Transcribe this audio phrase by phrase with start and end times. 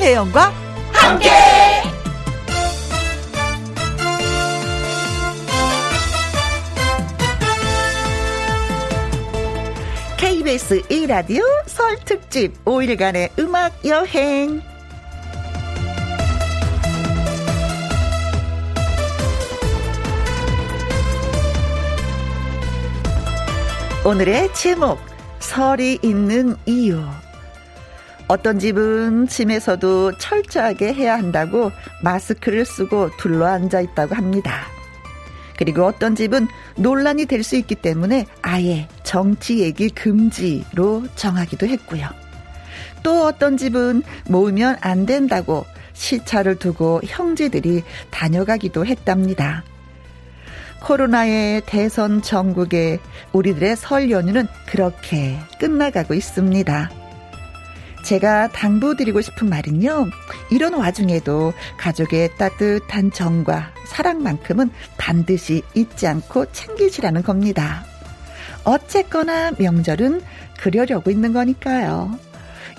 [0.00, 0.50] 김혜영과
[0.92, 1.28] 함께.
[10.16, 14.62] KBS 1라디오 설 특집 5일간의 음악 여행.
[24.06, 24.98] 오늘의 제목
[25.40, 27.04] 설이 있는 이유
[28.30, 34.66] 어떤 집은 짐에서도 철저하게 해야 한다고 마스크를 쓰고 둘러앉아 있다고 합니다.
[35.56, 42.06] 그리고 어떤 집은 논란이 될 수 있기 때문에 아예 정치 얘기 금지로 정하기도 했고요.
[43.02, 49.64] 또 어떤 집은 모으면 안 된다고 시차를 두고 형제들이 다녀가기도 했답니다.
[50.82, 53.00] 코로나의 대선 전국에
[53.32, 56.99] 우리들의 설 연휴는 그렇게 끝나가고 있습니다.
[58.02, 60.08] 제가 당부드리고 싶은 말은요,
[60.50, 67.84] 이런 와중에도 가족의 따뜻한 정과 사랑만큼은 반드시 잊지 않고 챙기시라는 겁니다.
[68.64, 70.22] 어쨌거나 명절은
[70.60, 72.18] 그려려고 있는 거니까요.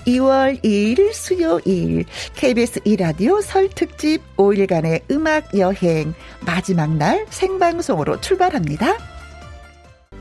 [0.06, 6.14] 2월 2일 수요일 KBS 2라디오 설 특집 5일간의 음악 여행
[6.44, 8.96] 마지막 날 생방송으로 출발합니다.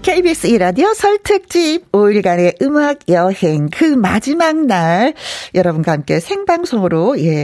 [0.02, 5.14] KBS 2라디오 설 특집 5일간의 음악 여행 그 마지막 날
[5.54, 7.44] 여러분과 함께 생방송으로 예,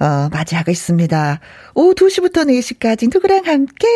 [0.00, 1.40] 어, 맞이하고 있습니다.
[1.74, 3.86] 오후 2시부터 4시까지 누구랑 함께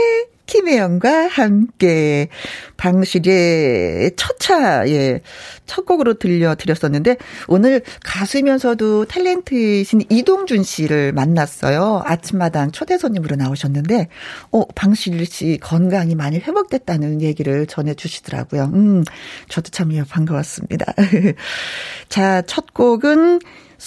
[0.46, 2.28] 김혜영과 함께
[2.76, 5.20] 방실의 첫차, 예,
[5.66, 7.16] 첫 곡으로 들려드렸었는데,
[7.48, 12.02] 오늘 가수이면서도 탤런트이신 이동준 씨를 만났어요.
[12.04, 14.08] 아침마당 초대 손님으로 나오셨는데,
[14.52, 18.70] 어, 방실 씨 건강이 많이 회복됐다는 얘기를 전해 주시더라고요.
[18.74, 19.04] 음,
[19.48, 20.94] 저도 참 반가웠습니다.
[22.08, 23.40] 자, 첫 곡은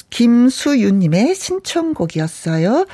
[0.09, 2.85] 김수윤님의 신청곡이었어요.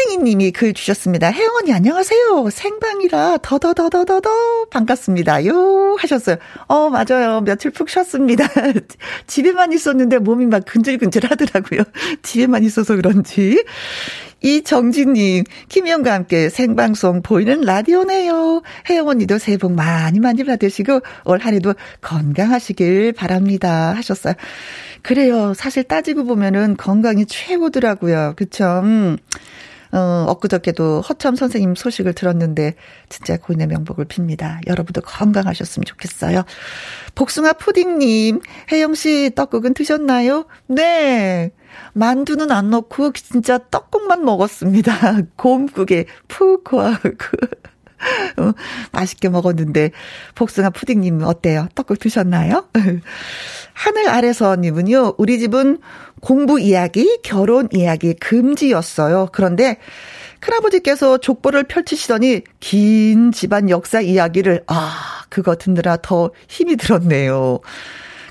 [0.00, 1.30] 뚱땡이 님이 글 주셨습니다.
[1.30, 2.48] 혜영 언니 안녕하세요.
[2.50, 6.36] 생방이라 더더더더더더 반갑습니다요 하셨어요.
[6.68, 7.42] 어 맞아요.
[7.42, 8.46] 며칠 푹 쉬었습니다.
[9.26, 11.82] 집에만 있었는데 몸이 막 근질근질 하더라고요.
[12.22, 13.62] 집에만 있어서 그런지.
[14.42, 18.62] 이정진님, 김희영과 함께 생방송 보이는 라디오네요.
[18.88, 23.94] 혜영 언니도 새해 복 많이 많이 받으시고 올 한 해도 건강하시길 바랍니다.
[23.96, 24.32] 하셨어요.
[25.02, 25.52] 그래요.
[25.54, 28.34] 사실 따지고 보면은 건강이 최고더라고요.
[28.36, 28.80] 그쵸?
[28.82, 29.18] 음.
[29.92, 32.74] 어, 엊그저께도 허참 선생님 소식을 들었는데
[33.08, 34.58] 진짜 고인의 명복을 빕니다.
[34.66, 36.44] 여러분도 건강하셨으면 좋겠어요.
[37.14, 38.40] 복숭아 푸딩님,
[38.70, 40.46] 혜영 씨 떡국은 드셨나요?
[40.66, 41.50] 네.
[41.92, 44.92] 만두는 안 넣고 진짜 떡국만 먹었습니다.
[45.36, 47.10] 곰국에 푹 고하고.
[48.38, 48.52] 어,
[48.92, 49.90] 맛있게 먹었는데
[50.34, 51.68] 복숭아 푸딩님 어때요?
[51.74, 52.66] 떡국 드셨나요?
[53.74, 55.14] 하늘 아래서님은요.
[55.18, 55.78] 우리 집은
[56.20, 59.28] 공부 이야기, 결혼 이야기 금지였어요.
[59.32, 59.78] 그런데
[60.40, 67.60] 큰아버지께서 족보를 펼치시더니 긴 집안 역사 이야기를 아 그거 듣느라 더 힘이 들었네요.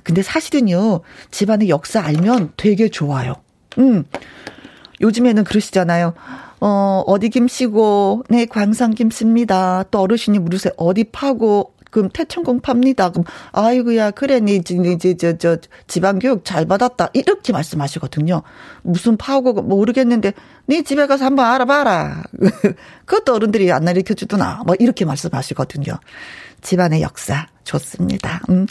[0.03, 1.01] 근데 사실은요
[1.31, 3.35] 집안의 역사 알면 되게 좋아요.
[3.77, 4.05] 음
[5.01, 6.13] 요즘에는 그러시잖아요.
[6.61, 9.85] 어, 어디 김씨고, 네, 광산 김씨입니다.
[9.91, 10.73] 또 어르신이 물으세요.
[10.77, 13.09] 어디 파고, 그럼 태천공 팝니다.
[13.09, 17.09] 그럼, 아이고야, 그래, 니, 이제, 저, 저, 지방 교육 잘 받았다.
[17.13, 18.41] 이렇게 말씀하시거든요.
[18.83, 20.33] 무슨 파고, 모르겠는데,
[20.65, 22.23] 네 집에 가서 한번 알아봐라.
[23.05, 24.63] 그것도 어른들이 안 가르쳐 주더나.
[24.65, 25.93] 뭐, 이렇게 말씀하시거든요.
[26.61, 27.47] 집안의 역사.
[27.63, 28.41] 좋습니다.
[28.49, 28.65] 음.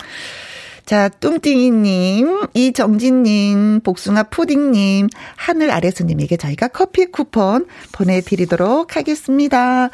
[0.88, 9.91] 자, 뚱띵이님, 이정진님, 복숭아 푸딩님, 하늘 아래수님에게 저희가 커피 쿠폰 보내드리도록 하겠습니다.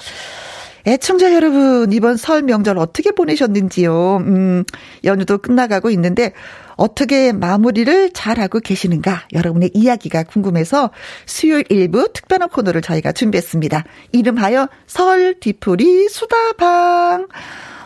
[0.87, 4.19] 애청자 여러분, 이번 설 명절 어떻게 보내셨는지요?
[4.19, 4.63] 음,
[5.03, 6.33] 연휴도 끝나가고 있는데,
[6.77, 9.27] 어떻게 마무리를 잘하고 계시는가?
[9.33, 10.93] 여러분의 이야기가 궁금해서
[11.27, 13.83] 수요일 일부 특별한 코너를 저희가 준비했습니다.
[14.13, 17.27] 이름하여 설 뒤풀이 수다방.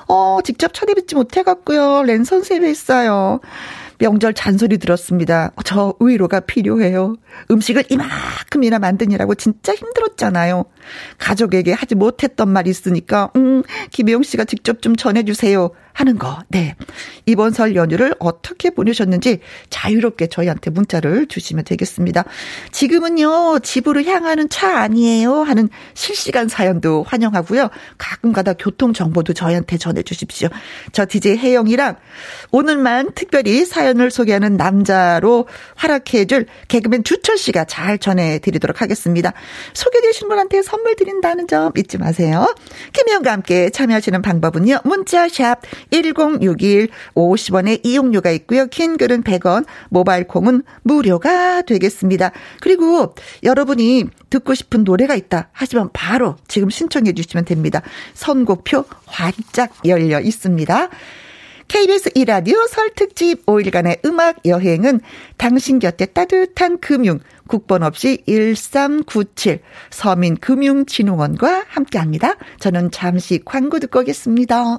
[0.08, 2.02] 어, 직접 찾아뵙지 못해갖고요.
[2.02, 3.40] 랜선 세배했어요.
[3.98, 5.52] 명절 잔소리 들었습니다.
[5.64, 7.16] 저 위로가 필요해요.
[7.50, 10.64] 음식을 이만큼이나 만드느라고 진짜 힘들었잖아요.
[11.18, 15.70] 가족에게 하지 못했던 말 있으니까, 음, 김혜영 씨가 직접 좀 전해주세요.
[15.98, 16.38] 하는 거.
[16.46, 16.76] 네.
[17.26, 22.24] 이번 설 연휴를 어떻게 보내셨는지 자유롭게 저희한테 문자를 주시면 되겠습니다.
[22.70, 25.42] 지금은요, 집으로 향하는 차 아니에요?
[25.42, 27.68] 하는 실시간 사연도 환영하고요.
[27.98, 30.48] 가끔가다 교통 정보도 저희한테 전해 주십시오.
[30.92, 31.96] 저 DJ 혜영이랑
[32.52, 39.32] 오늘만 특별히 사연을 소개하는 남자로 활약해 줄 개그맨 주철 씨가 잘 전해 드리도록 하겠습니다.
[39.74, 42.54] 소개되신 분한테 선물 드린다는 점 잊지 마세요.
[42.92, 44.78] 김혜영과 함께 참여하시는 방법은요.
[44.84, 48.66] 문자샵 1061 50원의 이용료가 있고요.
[48.66, 52.32] 긴 글은 100원, 모바일 콩은 무료가 되겠습니다.
[52.60, 57.82] 그리고 여러분이 듣고 싶은 노래가 있다 하시면 바로 지금 신청해 주시면 됩니다.
[58.14, 60.88] 선곡표 활짝 열려 있습니다.
[61.68, 65.00] KBS 이라디오 설 특집 5일간의 음악 여행은
[65.36, 72.36] 당신 곁에 따뜻한 금융 국번 없이 1397 서민금융진흥원과 함께합니다.
[72.58, 74.78] 저는 잠시 광고 듣고 오겠습니다.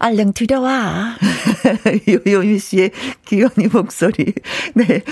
[0.00, 1.16] 얼른 들어와.
[2.26, 2.90] 요요미 씨의
[3.26, 4.32] 귀여운 목소리.
[4.74, 5.02] 네.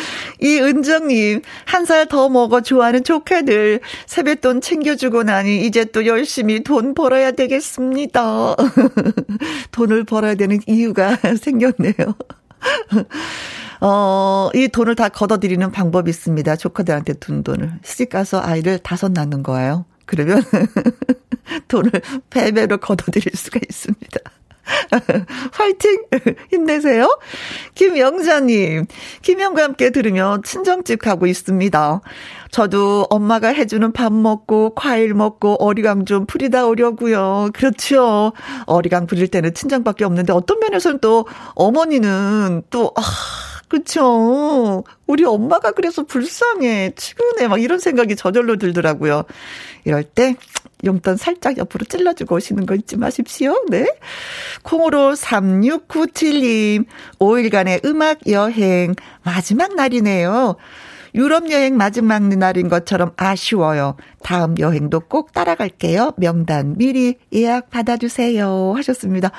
[0.41, 3.81] 이은정님, 한 살 더 먹어 좋아하는 조카들.
[4.07, 8.57] 세뱃돈 챙겨주고 나니 이제 또 열심히 돈 벌어야 되겠습니다.
[9.73, 11.95] 돈을 벌어야 되는 이유가 생겼네요.
[13.81, 16.57] 어, 이 돈을 다 걷어들이는 방법이 있습니다.
[16.57, 17.73] 조카들한테 둔 돈을.
[17.85, 19.85] 시집 가서 아이를 다섯 낳는 거예요.
[20.07, 20.43] 그러면
[21.69, 21.91] 돈을
[22.31, 24.19] 배배로 걷어들일 수가 있습니다.
[25.53, 26.05] 화이팅!
[26.51, 27.19] 힘내세요.
[27.75, 28.87] 김영자님,
[29.23, 32.01] 김영과 함께 들으며 친정집 가고 있습니다.
[32.51, 37.51] 저도 엄마가 해주는 밥 먹고 과일 먹고 어리광 좀 부리다 오려고요.
[37.53, 38.33] 그렇죠.
[38.67, 43.03] 어리광 부릴 때는 친정밖에 없는데 어떤 면에서는 또 어머니는 또 아,
[43.69, 44.85] 그쵸.
[45.07, 46.93] 우리 엄마가 그래서 불쌍해.
[46.97, 47.49] 치근해.
[47.49, 49.25] 막 이런 생각이 저절로 들더라고요.
[49.85, 50.37] 이럴 때
[50.85, 53.65] 용돈 살짝 옆으로 찔러주고 오시는 거 잊지 마십시오.
[53.69, 53.87] 네.
[54.63, 56.87] 콩으로 3697님,
[57.19, 60.57] 5일간의 음악 여행 마지막 날이네요.
[61.15, 63.97] 유럽 여행 마지막 날인 것처럼 아쉬워요.
[64.23, 66.13] 다음 여행도 꼭 따라갈게요.
[66.17, 68.75] 명단 미리 예약 받아주세요.
[68.77, 69.31] 하셨습니다.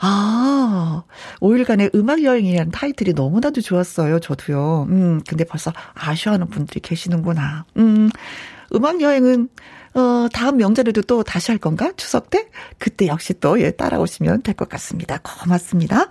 [0.00, 1.02] 아,
[1.40, 4.18] 5일간의 음악 여행이라는 타이틀이 너무나도 좋았어요.
[4.20, 4.86] 저도요.
[4.88, 7.64] 음, 근데 벌써 아쉬워하는 분들이 계시는구나.
[7.76, 8.08] 음,
[8.74, 9.48] 음악 여행은
[9.92, 11.90] 어, 다음 명절에도 또 다시 할 건가?
[11.96, 12.46] 추석 때?
[12.78, 15.18] 그때 역시 또, 예, 따라오시면 될 것 같습니다.
[15.18, 16.06] 고맙습니다.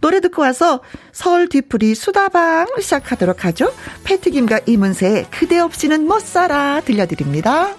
[0.00, 0.80] 노래 듣고 와서
[1.12, 3.70] 서울 뒤풀이 수다방 시작하도록 하죠.
[4.04, 7.76] 패트김과 이문세의 그대 없이는 못 살아 들려드립니다.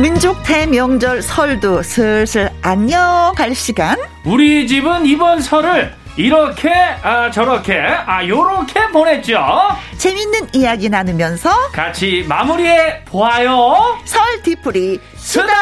[0.00, 3.98] 민족 대명절 설도 슬슬 안녕 갈 시간.
[4.24, 9.44] 우리 집은 이번 설을 이렇게 아 저렇게 아 요렇게 보냈죠.
[9.96, 13.98] 재밌는 이야기 나누면서 같이 마무리해 보아요.
[14.04, 15.58] 설 뒤풀이 수다마.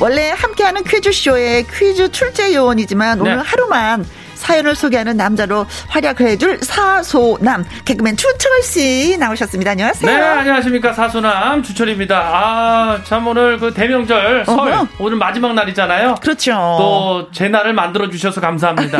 [0.00, 3.42] 원래 함께하는 퀴즈쇼의 퀴즈 출제 요원이지만 오늘 네.
[3.44, 4.04] 하루만
[4.44, 9.70] 사연을 소개하는 남자로 활약해줄 사소남 개그맨 추철 씨 나오셨습니다.
[9.70, 10.10] 안녕하세요.
[10.12, 12.18] 네, 안녕하십니까 사소남 추철입니다.
[12.18, 14.86] 아, 참 오늘 그 대명절 설 어허.
[14.98, 16.16] 오늘 마지막 날이잖아요.
[16.20, 16.52] 그렇죠.
[16.52, 18.98] 또 제 날을 만들어 주셔서 감사합니다.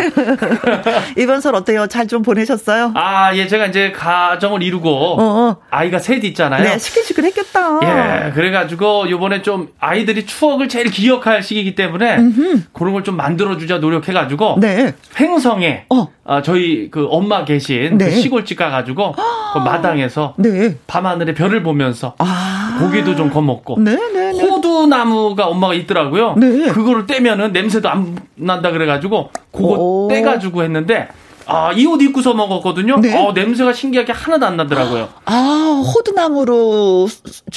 [1.18, 1.86] 이번 설 어때요?
[1.88, 2.92] 잘 좀 보내셨어요?
[2.94, 5.56] 아, 예, 제가 이제 가정을 이루고 어어.
[5.70, 6.62] 아이가 셋 있잖아요.
[6.62, 7.80] 네, 시끌시끌했겠다.
[8.26, 12.60] 예, 그래가지고 요번에 좀 아이들이 추억을 제일 기억할 시기이기 때문에 음흠.
[12.72, 14.94] 그런 걸 좀 만들어 주자 노력해가지고 네.
[15.20, 16.08] 횡 성에 어.
[16.24, 18.10] 아, 저희 그 엄마 계신 그 네.
[18.10, 20.76] 그 시골집 가가지고 그 마당에서 네.
[20.86, 22.78] 밤하늘에 별을 보면서 아.
[22.80, 24.42] 고기도 좀 거먹고 네, 네, 네.
[24.42, 26.34] 호두나무가 엄마가 있더라고요.
[26.36, 26.68] 네.
[26.70, 30.08] 그거를 떼면은 냄새도 안 난다 그래가지고 그거 오.
[30.08, 31.08] 떼가지고 했는데
[31.46, 32.98] 아, 이 옷 입고서 먹었거든요.
[33.00, 33.16] 네.
[33.16, 35.08] 어, 냄새가 신기하게 하나도 안 나더라고요.
[35.26, 37.08] 아, 호두나무로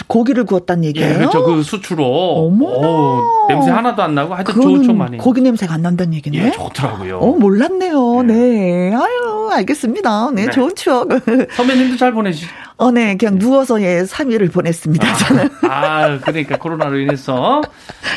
[0.08, 1.10] 고기를 구웠단 얘기예요?
[1.10, 1.44] 예, 그렇죠.
[1.44, 2.04] 그 수추로.
[2.06, 2.66] 어머.
[2.68, 5.18] 어, 냄새 하나도 안 나고 하여튼 좋죠, 많이.
[5.18, 6.38] 고기 냄새가 안 난다는 얘기네.
[6.38, 7.20] 예, 좋더라고요.
[7.20, 8.24] 어, 몰랐네요.
[8.24, 8.34] 네.
[8.38, 8.96] 네.
[8.96, 10.32] 아유, 알겠습니다.
[10.32, 10.52] 네, 네.
[10.52, 11.10] 좋은 추억.
[11.56, 12.48] 선배님도 잘 보내시죠.
[12.80, 15.50] 어, 네, 그냥 누워서 예, 3일을 보냈습니다, 아, 저는.
[15.68, 17.64] 아, 그러니까 코로나로 인해서.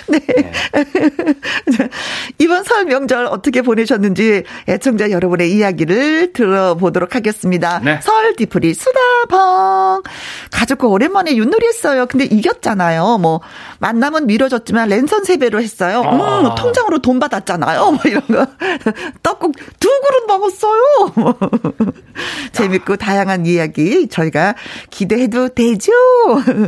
[0.06, 0.18] 네.
[0.18, 0.52] 네.
[2.38, 7.80] 이번 설 명절 어떻게 보내셨는지 애청자 여러분의 이야기를 들어보도록 하겠습니다.
[7.80, 8.00] 네.
[8.02, 10.02] 설 디프리 수다방.
[10.50, 12.04] 가족과 오랜만에 윷놀이 했어요.
[12.06, 13.16] 근데 이겼잖아요.
[13.18, 13.40] 뭐,
[13.78, 16.02] 만남은 미뤄졌지만 랜선 세배로 했어요.
[16.04, 16.40] 아.
[16.40, 17.92] 음, 통장으로 돈 받았잖아요.
[17.92, 18.46] 뭐 이런 거.
[19.22, 20.82] 떡국 두 그릇 먹었어요.
[22.52, 24.49] 재밌고 다양한 이야기 저희가
[24.90, 25.92] 기대해도 되죠?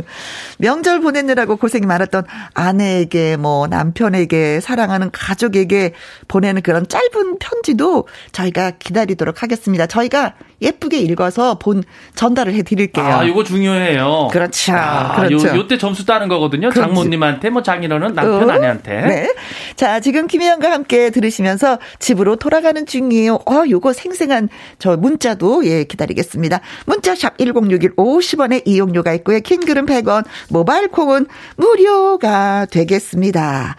[0.59, 5.93] 명절 보내느라고 고생이 많았던 아내에게 뭐 남편에게 사랑하는 가족에게
[6.27, 9.87] 보내는 그런 짧은 편지도 저희가 기다리도록 하겠습니다.
[9.87, 11.83] 저희가 예쁘게 읽어서 본
[12.15, 13.05] 전달을 해드릴게요.
[13.05, 14.29] 아, 이거 중요해요.
[14.31, 14.73] 그렇죠.
[14.73, 15.49] 아, 그렇죠.
[15.49, 16.69] 요, 요때 점수 따는 거거든요.
[16.69, 16.79] 그렇지.
[16.79, 18.53] 장모님한테, 뭐 장인어른, 남편, 어?
[18.53, 19.01] 아내한테.
[19.01, 19.33] 네.
[19.75, 23.39] 자, 지금 김혜영과 함께 들으시면서 집으로 돌아가는 중이에요.
[23.45, 26.61] 어, 요거 생생한 저 문자도 예, 기다리겠습니다.
[26.85, 29.39] 문자샵 1061 50원의 이용료가 있고요.
[29.39, 31.27] 킹글은 100원, 모바일 콩은
[31.57, 33.75] 무료가 되겠습니다.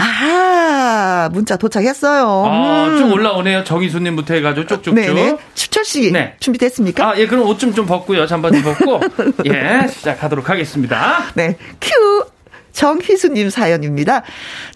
[0.00, 2.26] 아, 문자 도착했어요.
[2.46, 2.98] 아, 음.
[2.98, 3.64] 쭉 올라오네요.
[3.64, 4.94] 정희수님부터 해가지고 쭉쭉쭉.
[4.94, 5.36] 네네.
[5.54, 6.12] 추철 씨.
[6.12, 6.34] 네.
[6.40, 7.10] 준비됐습니까?
[7.10, 8.26] 아, 예, 그럼 옷 좀 좀 벗고요.
[8.26, 9.00] 잠바 좀 벗고.
[9.46, 11.24] 예, 시작하도록 하겠습니다.
[11.34, 11.56] 네.
[11.80, 12.24] 큐!
[12.72, 14.22] 정희수님 사연입니다.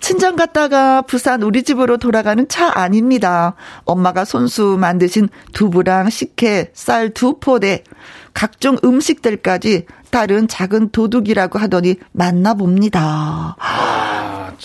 [0.01, 3.55] 친정 갔다가 부산 우리 집으로 돌아가는 차 아닙니다.
[3.85, 7.85] 엄마가 손수 만드신 두부랑 식혜, 쌀 두 포대,
[8.35, 13.55] 각종 음식들까지 다른 작은 도둑이라고 하더니 만나 봅니다.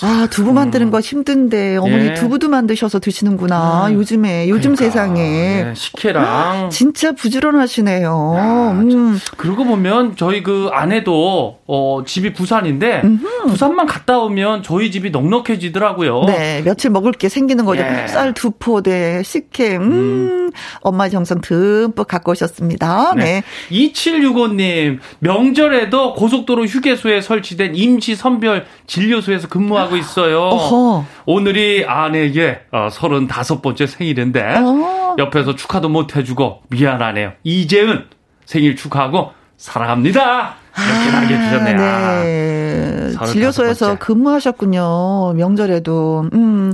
[0.01, 2.13] 아, 두부 만드는 거 힘든데 어머니 예.
[2.13, 3.88] 두부도 만드셔서 드시는구나.
[3.88, 3.94] 음.
[3.94, 8.34] 요즘에 요즘 그러니까, 세상에 네, 식혜랑 진짜 부지런하시네요.
[8.38, 9.20] 야, 음.
[9.38, 13.48] 그러고 보면 저희 그 아내도 어 집이 부산인데 음흠.
[13.48, 16.25] 부산만 갔다 오면 저희 집이 넉넉해지더라고요.
[16.25, 17.82] 네, 며칠 먹을 게 생기는 거죠.
[17.82, 18.08] 예.
[18.08, 19.77] 쌀두 포대, 식혜.
[19.77, 20.48] 음.
[20.48, 20.51] 음.
[20.82, 23.13] 엄마 정성 듬뿍 갖고 오셨습니다.
[23.16, 23.24] 네.
[23.24, 23.44] 네.
[23.72, 30.39] 2765님, 명절에도 고속도로 휴게소에 설치된 임시 선별 진료소에서 근무하고 있어요.
[30.41, 31.06] 어허.
[31.25, 35.15] 오늘이 아내에게 35번째 어, 생일인데, 어.
[35.17, 37.34] 옆에서 축하도 못 해주고 미안하네요.
[37.44, 38.06] 이재은
[38.46, 40.56] 생일 축하하고 사랑합니다.
[40.77, 41.77] 이렇게 아, 남겨주셨네요.
[41.77, 43.13] 네.
[43.17, 45.34] 아, 진료소에서 근무하셨군요.
[45.34, 46.29] 명절에도.
[46.34, 46.72] 음,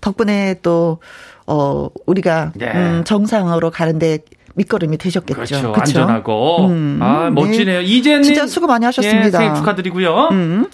[0.00, 0.98] 덕분에 또,
[1.46, 2.72] 어, 우리가 네.
[2.74, 4.18] 음, 정상으로 가는데
[4.60, 5.34] 밑거름이 되셨겠죠.
[5.34, 5.72] 그렇죠.
[5.72, 5.80] 그렇죠?
[6.00, 6.66] 안전하고.
[6.68, 7.30] 음, 아, 네.
[7.30, 7.80] 멋지네요.
[7.80, 7.84] 네.
[7.84, 9.26] 이제는 진짜 수고 많이 하셨습니다.
[9.26, 10.28] 예, 생일 축하드리고요.
[10.32, 10.66] 음.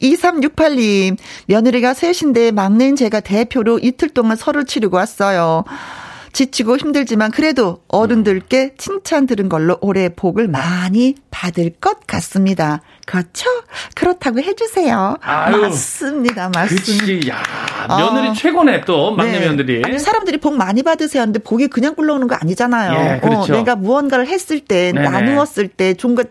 [0.00, 5.64] 2368님, 며느리가 셋인데 막내인 제가 대표로 이틀 동안 설을 치르고 왔어요.
[6.32, 12.80] 지치고 힘들지만 그래도 어른들께 칭찬 들은 걸로 올해 복을 많이 받을 것 같습니다.
[13.06, 13.48] 그렇죠?
[13.94, 15.16] 그렇다고 해주세요.
[15.20, 16.50] 아유, 맞습니다.
[16.54, 16.82] 맞습니다.
[16.84, 17.28] 그치.
[17.28, 17.42] 야,
[17.88, 18.32] 며느리 어.
[18.32, 19.46] 최고네, 또, 막내 네.
[19.46, 19.82] 며느리.
[19.84, 23.14] 아니, 사람들이 복 많이 받으세요 하는데 복이 그냥 굴러오는 거 아니잖아요.
[23.16, 23.52] 예, 그렇죠.
[23.52, 25.08] 어, 내가 무언가를 했을 때, 네네.
[25.08, 26.24] 나누었을 때, 좀 그,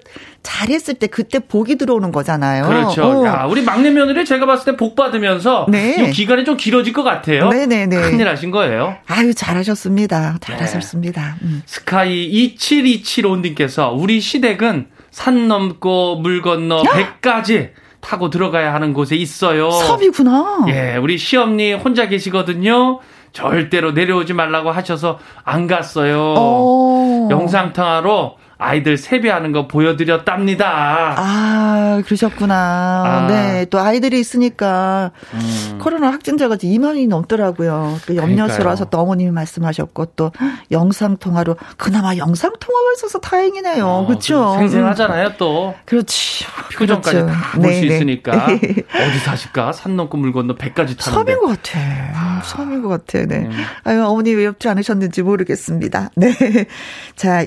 [0.43, 2.65] 잘했을 때 그때 복이 들어오는 거잖아요.
[2.65, 3.03] 그렇죠.
[3.21, 3.25] 어.
[3.27, 5.97] 야, 우리 막내 며느리 제가 봤을 때 복 받으면서 네.
[6.07, 7.49] 이 기간이 좀 길어질 것 같아요.
[7.49, 7.95] 네네네.
[8.09, 8.95] 큰일 하신 거예요.
[9.05, 10.37] 아유, 잘하셨습니다.
[10.41, 11.35] 잘하셨습니다.
[11.41, 11.47] 네.
[11.47, 11.61] 음.
[11.67, 19.69] 스카이 27275님께서 우리 시댁은 산 넘고 물 건너 배까지 타고 들어가야 하는 곳에 있어요.
[19.69, 20.65] 섭이구나.
[20.69, 22.99] 예, 우리 시엄니 혼자 계시거든요.
[23.31, 26.33] 절대로 내려오지 말라고 하셔서 안 갔어요.
[26.37, 27.27] 오.
[27.29, 31.15] 영상통화로 아이들 세배하는 거 보여드렸답니다.
[31.17, 32.55] 아, 그러셨구나.
[32.55, 33.27] 아.
[33.27, 35.79] 네, 또 아이들이 있으니까 음.
[35.81, 37.97] 코로나 확진자가 2만이 넘더라고요.
[38.05, 40.31] 그 염려스러 하셨던 어머님이 말씀하셨고 또
[40.69, 43.83] 영상 통화로 그나마 영상 통화가 있어서 다행이네요.
[43.83, 44.53] 어, 그렇죠?
[44.59, 45.73] 생생하잖아요, 또.
[45.85, 46.45] 그렇지.
[46.77, 47.33] 표정까지 그렇죠.
[47.33, 49.71] 다볼 수 있으니까 어디 사실까?
[49.71, 51.33] 산 넘고 물 건너 배까지 타는데.
[51.33, 51.79] 섬인 것 같아.
[52.13, 52.41] 아.
[52.43, 53.25] 섬인 것 같아.
[53.25, 53.37] 네.
[53.37, 53.51] 음.
[53.85, 56.11] 아유, 어머니 외롭지 않으셨는지 모르겠습니다.
[56.15, 56.31] 네.
[57.15, 57.43] 자,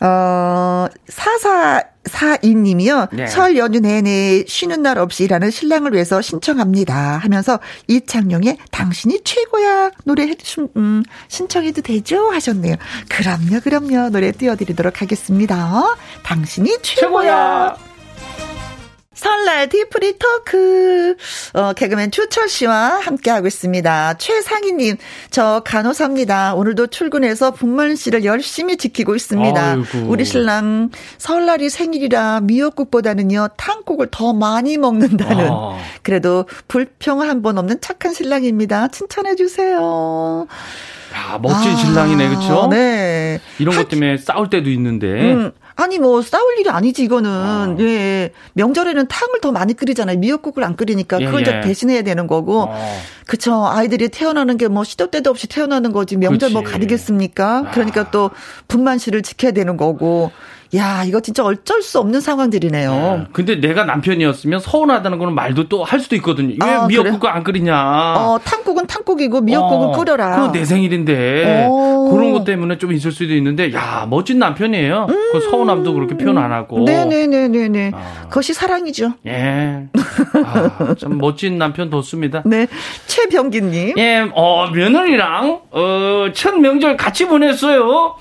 [0.00, 3.08] 어, 사사, 사인님이요.
[3.12, 3.26] 네.
[3.26, 7.18] 설 연휴 내내 쉬는 날 없이 일하는 신랑을 위해서 신청합니다.
[7.18, 10.34] 하면서 이창용의 당신이 최고야 노래 해,
[10.76, 12.30] 음, 신청해도 되죠?
[12.30, 12.76] 하셨네요.
[13.08, 14.10] 그럼요, 그럼요.
[14.10, 15.96] 노래 띄워드리도록 하겠습니다.
[16.22, 17.76] 당신이 최고야.
[17.76, 17.87] 최고야.
[19.18, 21.16] 설날 디프리 토크.
[21.52, 24.14] 어, 개그맨 추철 씨와 함께하고 있습니다.
[24.14, 24.96] 최상희님,
[25.30, 26.54] 저 간호사입니다.
[26.54, 29.70] 오늘도 출근해서 분만 씨를 열심히 지키고 있습니다.
[29.72, 30.06] 아이고.
[30.06, 35.48] 우리 신랑 설날이 생일이라 미역국보다는요, 탕국을 더 많이 먹는다는.
[35.50, 35.78] 아.
[36.02, 38.86] 그래도 불평 한번 없는 착한 신랑입니다.
[38.88, 40.46] 칭찬해주세요.
[41.14, 42.68] 야, 멋진 아, 신랑이네, 그쵸?
[42.70, 43.40] 네.
[43.58, 45.06] 이런 것 때문에 싸울 때도 있는데.
[45.32, 47.76] 음, 아니 뭐 싸울 일이 아니지 이거는 어.
[47.78, 51.60] 예 명절에는 탕을 더 많이 끓이잖아요 미역국을 안 끓이니까 예, 그걸 예.
[51.60, 53.00] 대신해야 되는 거고 어.
[53.26, 56.68] 그쵸 아이들이 태어나는 게 뭐 시도 때도 없이 태어나는 거지 명절 뭐 그렇지.
[56.68, 57.70] 뭐 가리겠습니까 아.
[57.70, 58.30] 그러니까 또
[58.66, 60.32] 분만실을 지켜야 되는 거고
[60.74, 62.90] 야, 이거 진짜 어쩔 수 없는 상황들이네요.
[62.92, 63.24] 네.
[63.32, 66.56] 근데 내가 남편이었으면 서운하다는 거는 말도 또 할 수도 있거든요.
[66.62, 67.30] 왜 아, 미역국을 그래?
[67.32, 68.14] 안 끓이냐.
[68.18, 70.36] 어, 탕국은 탕국이고 미역국을 어, 끓여라.
[70.36, 71.66] 그거 내 생일인데.
[71.70, 72.10] 오.
[72.10, 75.06] 그런 것 때문에 좀 있을 수도 있는데, 야, 멋진 남편이에요.
[75.08, 75.32] 음.
[75.32, 76.80] 그 서운함도 그렇게 표현 안 하고.
[76.84, 77.92] 네네네네네.
[77.94, 78.26] 아.
[78.28, 79.12] 그것이 사랑이죠.
[79.26, 79.86] 예.
[80.44, 82.42] 아, 참 멋진 남편 뒀습니다.
[82.44, 82.66] 네.
[83.06, 83.98] 최병기님.
[83.98, 88.16] 예, 어, 며느리랑, 어, 첫 명절 같이 보냈어요.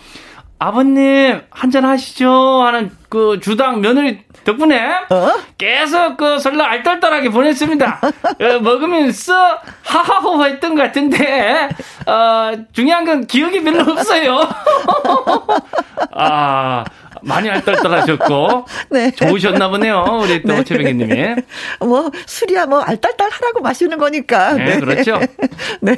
[0.59, 5.31] 아버님 한잔 하시죠 하는 그 주당 며느리 덕분에 어?
[5.57, 8.01] 계속 그 설날 알떨떨하게 보냈습니다.
[8.01, 11.69] 어, 먹으면서 하하호 했던 것 같은데
[12.05, 14.39] 어, 중요한 건 기억이 별로 없어요.
[16.15, 16.85] 아
[17.21, 19.11] 많이 알딸딸하셨고 네.
[19.11, 20.19] 좋으셨나 보네요.
[20.21, 20.63] 우리 또 네.
[20.63, 21.35] 최백희님이.
[21.79, 24.53] 뭐 술이야 뭐 알딸딸 하라고 마시는 거니까.
[24.53, 24.79] 네, 네.
[24.79, 25.19] 그렇죠.
[25.81, 25.95] 네.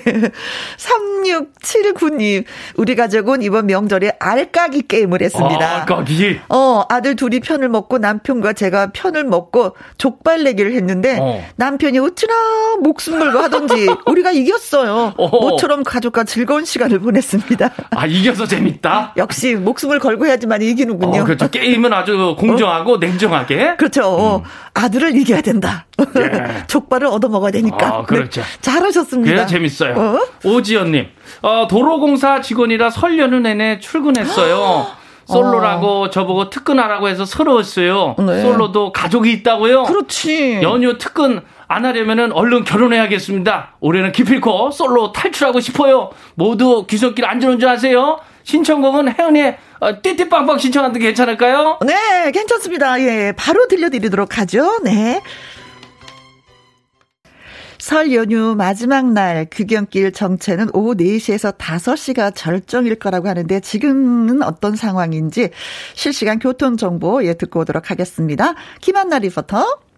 [0.77, 2.43] 3679님
[2.75, 5.65] 우리 가족은 이번 명절에 알까기 게임을 했습니다.
[5.65, 6.39] 아, 알까기.
[6.49, 11.43] 어 아들 둘이 편을 먹고 남편과 제가 편을 먹고 족발 내기를 했는데 어.
[11.57, 12.33] 남편이 어찌나
[12.81, 15.13] 목숨 걸고 하던지 우리가 이겼어요.
[15.17, 15.27] 어.
[15.27, 17.69] 모처럼 가족과 즐거운 시간을 보냈습니다.
[17.91, 19.13] 아 이겨서 재밌다.
[19.17, 21.08] 역시 목숨을 걸고 해야지만 이기는군요.
[21.17, 21.49] 어, 그렇죠.
[21.49, 22.97] 게임은 아주 공정하고 어?
[22.97, 23.75] 냉정하게.
[23.77, 24.41] 그렇죠.
[24.43, 24.49] 음.
[24.73, 25.85] 아들을 이겨야 된다.
[26.17, 26.63] 예.
[26.67, 27.87] 족발을 얻어 먹어야 되니까.
[27.87, 28.41] 아, 그렇죠.
[28.41, 28.47] 네.
[28.61, 29.31] 잘하셨습니다.
[29.35, 29.95] 그래 재밌어요.
[29.95, 30.19] 어?
[30.47, 31.07] 오지연님,
[31.41, 34.87] 어, 도로공사 직원이라 설 연휴 내내 출근했어요.
[35.29, 36.09] 솔로라고 어.
[36.09, 38.15] 저보고 특근하라고 해서 서러웠어요.
[38.17, 38.41] 네.
[38.41, 39.83] 솔로도 가족이 있다고요?
[39.83, 40.59] 그렇지.
[40.63, 43.75] 연휴 특근 안 하려면은 얼른 결혼해야겠습니다.
[43.79, 46.09] 올해는 기필코 솔로 탈출하고 싶어요.
[46.33, 48.19] 모두 귀속길 안전운전 하세요.
[48.43, 51.79] 신청곡은 혜은이의 어, 띠띠빵빵 신청한도 괜찮을까요?
[51.85, 52.99] 네, 괜찮습니다.
[53.01, 54.79] 예, 바로 들려드리도록 하죠.
[54.83, 55.21] 네.
[57.79, 65.49] 설 연휴 마지막 날 귀경길 정체는 오후 4시에서 5시가 절정일 거라고 하는데 지금은 어떤 상황인지
[65.95, 68.53] 실시간 교통정보 예 듣고 오도록 하겠습니다.
[68.81, 69.88] 김한나 리포터.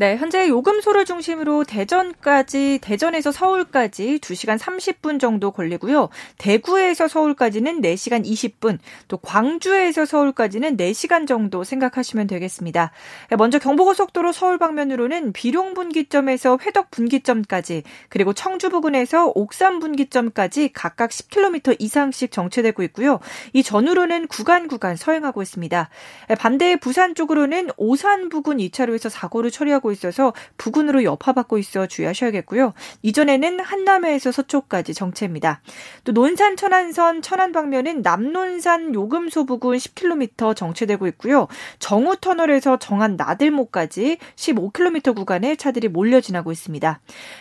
[0.00, 6.08] 네, 현재 요금소를 중심으로 대전까지, 대전에서 서울까지 2시간 30분 정도 걸리고요.
[6.38, 8.78] 대구에서 서울까지는 4시간 20분,
[9.08, 12.92] 또 광주에서 서울까지는 4시간 정도 생각하시면 되겠습니다.
[13.36, 21.76] 먼저 경부고속도로 서울 방면으로는 비룡 분기점에서 회덕 분기점까지, 그리고 청주 부근에서 옥산 분기점까지 각각 10km
[21.78, 23.20] 이상씩 정체되고 있고요.
[23.52, 25.90] 이 전후로는 구간 구간 서행하고 있습니다.
[26.38, 32.72] 반대 부산 쪽으로는 오산 부근 2차로에서 사고를 처리하고 있어서 부근으로 여파받고 있어 주의하셔야겠고요.
[33.02, 35.60] 이전에는 한남에서 서초까지 정체입니다.
[36.04, 41.48] 또 논산 천안선 천안 방면은 남논산 요금소 부근 10km 정체되고 있고요.
[41.78, 47.00] 정우 터널에서 정안 나들목까지 15km 구간에 차들이 몰려 지나고 있습니다.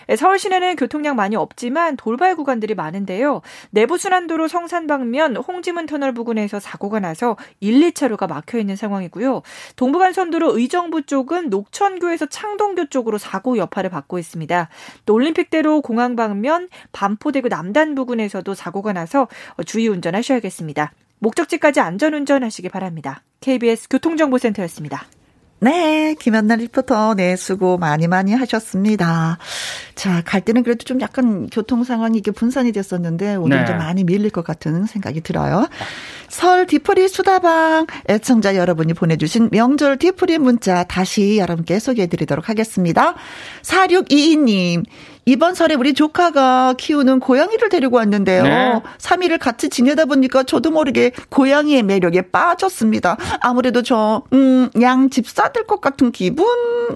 [0.10, 3.42] 예, 서울 시내는 교통량 많이 없지만 돌발 구간들이 많은데요.
[3.72, 9.42] 내부순환도로 성산 방면 홍지문 터널 부근에서 사고가 나서 1, 2차로가 막혀 있는 상황이고요.
[9.76, 14.70] 동부간선도로 의정부 쪽은 녹천교에서 창동교 쪽으로 사고 여파를 받고 있습니다.
[15.06, 19.28] 또 올림픽대로 공항 방면 반포대교 남단 부근에서도 사고가 나서
[19.66, 20.94] 주의 운전하셔야겠습니다.
[21.20, 23.24] 목적지까지 안전 운전하시기 바랍니다.
[23.42, 25.06] KBS 교통정보센터였습니다.
[25.62, 29.38] 네, 김한나 리포터, 네, 수고 많이 많이 하셨습니다.
[29.94, 33.66] 자, 갈 때는 그래도 좀 약간 교통 상황이 이게 분산이 됐었는데, 오늘 네.
[33.66, 35.68] 좀 많이 밀릴 것 같은 생각이 들어요.
[36.30, 43.16] 설 뒤풀이 수다방 애청자 여러분이 보내주신 명절 뒤풀이 문자 다시 여러분께 소개해 드리도록 하겠습니다.
[43.64, 44.86] 4622님,
[45.30, 48.42] 이번 설에 우리 조카가 키우는 고양이를 데리고 왔는데요.
[48.42, 48.82] 네.
[48.98, 53.16] 3일을 같이 지내다 보니까 저도 모르게 고양이의 매력에 빠졌습니다.
[53.40, 56.48] 아무래도 저, 음, 양 집사 될 것 같은 기분?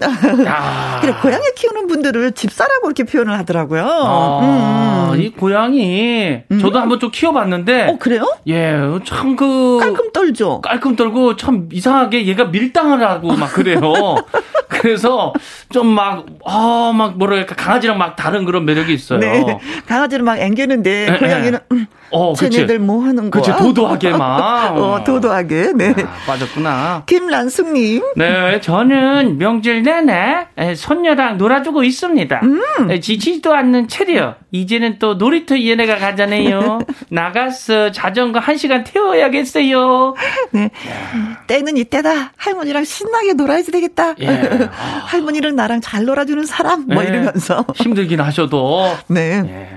[1.00, 3.86] 그래, 고양이 키우는 분들을 집사라고 이렇게 표현을 하더라고요.
[3.86, 5.20] 아, 음.
[5.20, 6.58] 이 고양이, 음.
[6.58, 7.88] 저도 한번 좀 키워봤는데.
[7.90, 8.26] 어, 그래요?
[8.48, 9.78] 예, 참 그.
[9.80, 10.60] 깔끔 떨죠?
[10.62, 13.78] 깔끔 떨고 참 이상하게 얘가 밀당을 하고 막 그래요.
[14.66, 15.32] 그래서
[15.70, 19.18] 좀 막, 아, 막 뭐랄까, 강아지랑 막 다른 그런 매력이 있어요.
[19.18, 19.58] 네.
[19.86, 21.86] 강아지를 막 앵기는데 네, 고양이는 네.
[22.10, 23.42] 어, 쟤네들 뭐 하는 거야?
[23.42, 24.72] 그치, 도도하게 막.
[24.78, 25.94] 어, 도도하게, 네.
[25.98, 27.02] 아, 빠졌구나.
[27.06, 28.02] 김란숙님.
[28.16, 32.40] 네, 저는 명절 내내 손녀랑 놀아주고 있습니다.
[32.44, 33.00] 음.
[33.00, 34.36] 지치지도 않는 체리어.
[34.52, 36.78] 이제는 또 놀이터 얘네가 가잖아요.
[37.10, 40.14] 나가서 자전거 한 시간 태워야겠어요.
[40.52, 40.64] 네.
[40.64, 41.44] 야.
[41.48, 42.32] 때는 이때다.
[42.36, 44.14] 할머니랑 신나게 놀아야지 되겠다.
[44.20, 44.26] 예.
[45.06, 46.86] 할머니랑 나랑 잘 놀아주는 사람.
[46.86, 47.08] 뭐 네.
[47.08, 47.66] 이러면서.
[47.74, 48.82] 힘들 긴 하셔도.
[49.08, 49.42] 네.
[49.46, 49.68] 예.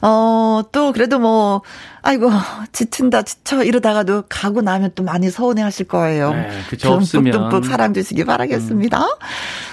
[0.00, 1.62] 어, 또 그래도 뭐,
[2.08, 2.30] 아이고,
[2.72, 6.32] 지친다, 지쳐 이러다가도 가고 나면 또 많이 서운해 하실 거예요.
[6.32, 7.32] 네, 그쵸, 없으면.
[7.32, 8.98] 듬뿍 사랑 주시기 바라겠습니다.
[8.98, 9.14] 음.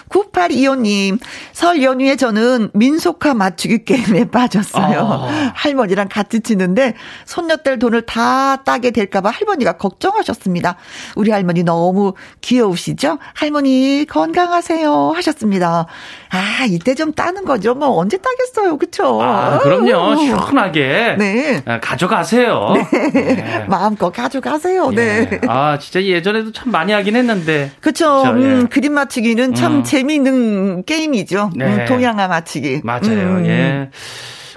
[0.10, 1.20] 9825님,
[1.52, 5.00] 설 연휴에 저는 민속화 맞추기 게임에 빠졌어요.
[5.00, 5.52] 아.
[5.56, 6.94] 할머니랑 같이 치는데
[7.26, 10.76] 손녀딸 돈을 다 따게 될까봐 할머니가 걱정하셨습니다.
[11.16, 13.18] 우리 할머니 너무 귀여우시죠?
[13.34, 15.88] 할머니 건강하세요 하셨습니다.
[16.30, 17.74] 아, 이때 좀 따는 거죠.
[17.74, 18.78] 뭐 언제 따겠어요.
[18.78, 19.22] 그쵸?
[19.22, 20.18] 아, 그럼요.
[20.18, 21.16] 시원하게.
[21.18, 21.64] 네.
[21.66, 22.74] 아, 가 져가세요.
[22.76, 23.36] 네.
[23.36, 23.66] 네.
[23.68, 24.90] 마음껏 가져가세요.
[24.94, 24.96] 예.
[24.96, 25.42] 네.
[25.48, 27.72] 아, 진짜 예전에도 참 많이 하긴 했는데.
[27.80, 28.24] 그쵸.
[28.24, 28.32] 그쵸?
[28.32, 28.68] 음, 예.
[28.68, 29.84] 그림 맞추기는 참 음.
[29.84, 31.52] 재미있는 게임이죠.
[31.56, 31.66] 네.
[31.66, 32.82] 음, 동양화 맞추기.
[32.84, 33.38] 맞아요.
[33.38, 33.46] 음.
[33.46, 33.90] 예.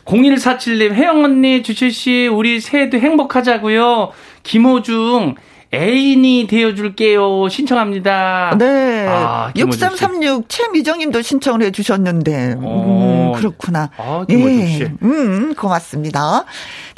[0.04, 4.12] 0147님, 혜영 언니, 주철 씨, 우리 새해도 행복하자고요.
[4.42, 5.35] 김호중,
[5.74, 7.50] 애인이 되어줄게요.
[7.50, 8.57] 신청합니다.
[8.59, 9.07] 네.
[9.07, 12.54] 아, 6336 최미정님도 신청을 해주셨는데.
[12.59, 13.90] 음, 그렇구나.
[13.98, 14.90] 아, 예.
[15.02, 16.44] 음, 고맙습니다.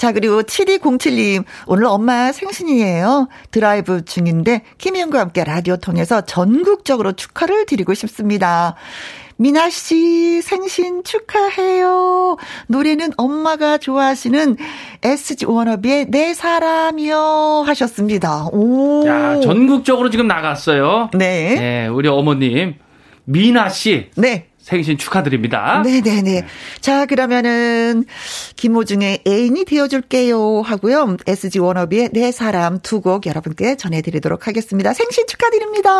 [0.00, 3.28] 자, 그리고 7207님, 오늘 엄마 생신이에요.
[3.50, 8.76] 드라이브 중인데, 김희영과 함께 라디오 통해서 전국적으로 축하를 드리고 싶습니다.
[9.36, 12.38] 미나 씨 생신 축하해요.
[12.68, 14.56] 노래는 엄마가 좋아하시는
[15.02, 18.46] SG 워너비의 내 사람이요 하셨습니다.
[18.52, 19.06] 오.
[19.06, 21.10] 야, 전국적으로 지금 나갔어요.
[21.12, 21.56] 네.
[21.56, 22.76] 네, 우리 어머님
[23.26, 24.08] 미나 씨.
[24.16, 24.49] 네.
[24.70, 25.82] 생신 축하드립니다.
[25.84, 26.22] 네네네.
[26.22, 26.46] 네.
[26.80, 28.04] 자, 그러면은,
[28.56, 31.16] 김호중의 애인이 되어줄게요 하고요.
[31.26, 34.92] SG 워너비의 내 사람 두 곡 여러분께 전해드리도록 하겠습니다.
[34.92, 35.90] 생신 축하드립니다.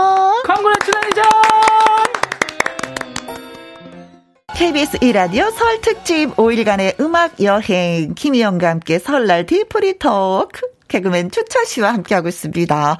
[0.44, 1.24] Congratulation!
[4.54, 11.94] KBS 2라디오 설 특집 5일간의 음악 여행 김희영과 함께 설날 뒤풀이 토크 개그맨 추철 씨와
[11.94, 12.98] 함께하고 있습니다.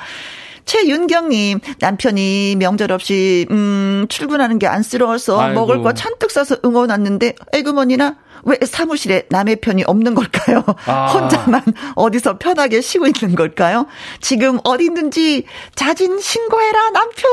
[0.65, 5.61] 최윤경님 남편이 명절 없이 음 출근하는 게 안쓰러워서 아이고.
[5.61, 10.65] 먹을 거 잔뜩 싸서 응원 왔는데 에그머니나 왜 사무실에 남의 편이 없는 걸까요?
[10.87, 11.07] 아.
[11.13, 11.63] 혼자만
[11.97, 13.87] 어디서 편하게 쉬고 있는 걸까요?
[14.21, 17.31] 지금 어디 있는지 자진 신고해라 남편.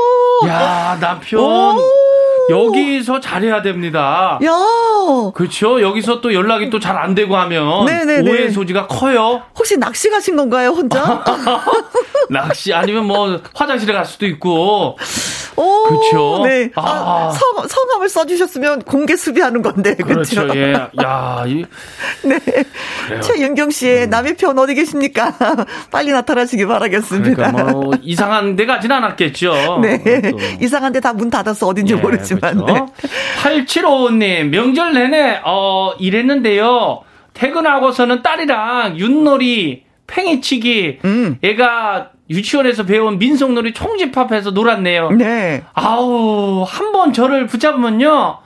[0.48, 1.82] 야 남편 오.
[2.50, 4.40] 여기서 잘해야 됩니다.
[4.44, 4.52] 야.
[5.34, 5.82] 그렇죠.
[5.82, 8.30] 여기서 또 연락이 또 잘 안 되고 하면 네네네.
[8.32, 9.44] 오해 소지가 커요.
[9.58, 11.24] 혹시 낚시 가신 건가요 혼자?
[12.30, 14.98] 낚시 아니면 뭐 화장실에 갈 수도 있고.
[15.56, 16.44] 오, 그렇죠.
[16.46, 16.70] 네.
[16.76, 17.32] 아, 아.
[17.32, 19.96] 성, 성함을 써주셨으면 공개 수비하는 건데.
[19.96, 20.42] 그렇죠.
[20.42, 20.60] 그렇죠.
[20.60, 20.74] 예.
[21.04, 21.66] 야, 이.
[22.24, 22.40] 네.
[23.08, 23.22] 그래요.
[23.22, 24.10] 최윤경 씨의 음.
[24.10, 25.34] 남의 편 어디 계십니까?
[25.92, 27.52] 빨리 나타나시기 바라겠습니다.
[27.52, 29.80] 그러니까 뭐 이상한 데 가진 않았겠죠.
[29.82, 30.02] 네.
[30.32, 30.38] 또.
[30.62, 32.56] 이상한 데 다 문 닫아서 어딘지 예, 모르지만.
[32.66, 32.74] 그렇죠.
[32.76, 32.86] 네.
[33.66, 37.02] 8755님, 명절 내내, 어, 일했는데요.
[37.34, 41.38] 퇴근하고서는 딸이랑 윷놀이, 팽이치기, 음.
[41.44, 45.12] 애가 유치원에서 배운 민속놀이 총집합해서 놀았네요.
[45.12, 45.64] 네.
[45.74, 48.40] 아우, 한 번 저를 붙잡으면요.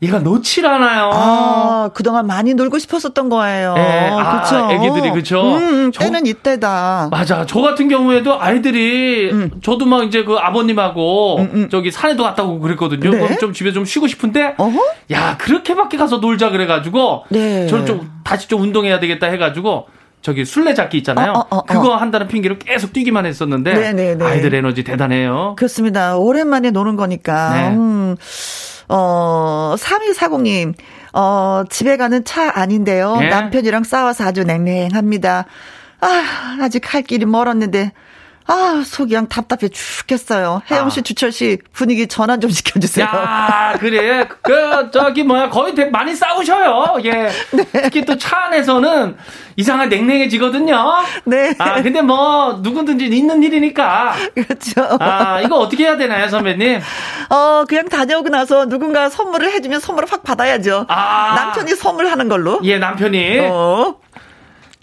[0.00, 1.10] 얘가 놓질 않아요.
[1.12, 3.74] 아, 그동안 많이 놀고 싶었었던 거예요.
[3.74, 4.68] 네, 아, 그쵸.
[4.70, 5.56] 애기들이, 그쵸.
[5.56, 7.08] 음, 때는 저, 이때다.
[7.10, 7.44] 맞아.
[7.46, 9.50] 저 같은 경우에도 아이들이, 음.
[9.62, 11.68] 저도 막 이제 그 아버님하고, 음, 음.
[11.68, 13.10] 저기 산에도 갔다 오고 그랬거든요.
[13.10, 13.18] 네?
[13.18, 14.78] 그럼 좀 집에 좀 쉬고 싶은데, 어허?
[15.10, 17.66] 야, 그렇게 밖에 가서 놀자 그래가지고, 네.
[17.66, 19.86] 저는 좀 다시 좀 운동해야 되겠다 해가지고,
[20.20, 21.32] 저기 술래잡기 있잖아요.
[21.32, 21.62] 어, 어, 어, 어.
[21.62, 23.92] 그거 한다는 핑계로 계속 뛰기만 했었는데 네네네.
[23.92, 24.24] 네, 네.
[24.24, 25.54] 아이들 에너지 대단해요.
[25.56, 26.16] 그렇습니다.
[26.16, 27.52] 오랜만에 노는 거니까.
[27.54, 27.68] 네.
[27.68, 28.16] 음.
[28.88, 30.74] 어, 3240님,
[31.12, 33.16] 어, 집에 가는 차 아닌데요.
[33.16, 33.28] 네?
[33.28, 35.44] 남편이랑 싸워서 아주 냉랭합니다.
[36.00, 37.92] 아, 아직 할 길이 멀었는데,
[38.50, 40.62] 아, 속이 그냥 답답해 죽겠어요.
[40.70, 41.02] 혜영 씨, 아.
[41.02, 43.04] 주철 씨, 분위기 전환 좀 시켜주세요.
[43.06, 44.26] 야, 그래.
[44.42, 46.96] 그, 저기, 뭐야, 거의 대, 많이 싸우셔요.
[47.04, 47.10] 예.
[47.52, 47.64] 네.
[47.84, 49.16] 특히 또 차 안에서는
[49.56, 50.76] 이상하게 냉랭해지거든요.
[51.26, 51.54] 네.
[51.58, 54.14] 아, 근데 뭐, 누구든지 있는 일이니까.
[54.34, 54.96] 그렇죠.
[54.98, 56.80] 아, 이거 어떻게 해야 되나요, 선배님?
[57.28, 60.86] 어, 그냥 다녀오고 나서 누군가 선물을 해주면 선물을 확 받아야죠.
[60.88, 61.34] 아.
[61.36, 62.60] 남편이 선물하는 걸로.
[62.64, 63.40] 예, 남편이.
[63.50, 63.96] 어.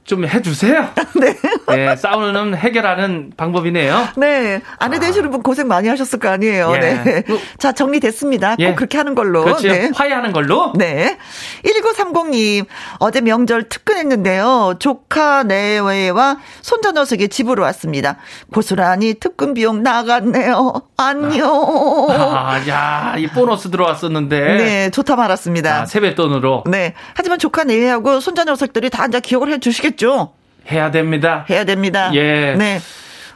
[0.06, 0.90] 좀 해주세요.
[1.20, 1.36] 네.
[1.68, 1.96] 네.
[1.96, 4.10] 싸우는 해결하는 방법이네요.
[4.18, 4.62] 네.
[4.78, 6.74] 아내 되시는 분 고생 많이 하셨을 거 아니에요.
[6.76, 6.80] 예.
[6.80, 7.24] 네.
[7.58, 8.56] 자, 정리됐습니다.
[8.60, 8.68] 예.
[8.68, 9.44] 꼭 그렇게 하는 걸로.
[9.44, 9.68] 그렇죠.
[9.68, 9.90] 네.
[9.96, 10.74] 화해하는 걸로.
[10.76, 11.18] 네.
[11.66, 12.68] 1930님,
[13.00, 14.76] 어제 명절 특근했는데요.
[14.78, 18.18] 조카 내외와 손자 녀석이 집으로 왔습니다.
[18.54, 20.84] 고스란히 특근 비용 나갔네요.
[20.98, 22.08] 안녕.
[22.12, 24.40] 아, 야, 이 보너스 들어왔었는데.
[24.40, 25.82] 네, 좋다 말았습니다.
[25.82, 26.66] 아, 세뱃돈으로.
[26.68, 26.94] 네.
[27.16, 29.95] 하지만 조카 내외하고 손자 녀석들이 다 이제 기억을 해 주시겠죠.
[29.96, 30.34] 하겠죠?
[30.72, 31.46] 해야 됩니다.
[31.50, 32.12] 해야 됩니다.
[32.14, 32.56] 예.
[32.56, 32.80] 네.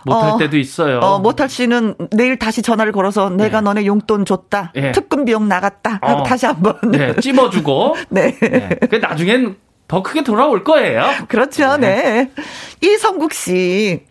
[0.06, 1.00] 못할 어, 때도 있어요.
[1.00, 3.62] 어, 못할 씨는 내일 다시 전화를 걸어서 내가 예.
[3.62, 4.72] 너네 용돈 줬다.
[4.76, 4.92] 예.
[4.92, 6.00] 특금 비용 나갔다.
[6.02, 6.24] 하고 어.
[6.24, 6.78] 다시 한번.
[6.90, 7.96] 네, 찝어주고.
[8.10, 8.38] 네.
[8.40, 8.70] 네.
[8.90, 11.04] 그 나중엔 더 크게 돌아올 거예요.
[11.28, 11.78] 그렇죠.
[11.78, 12.30] 네.
[12.36, 12.88] 네.
[12.88, 14.06] 이성국 씨.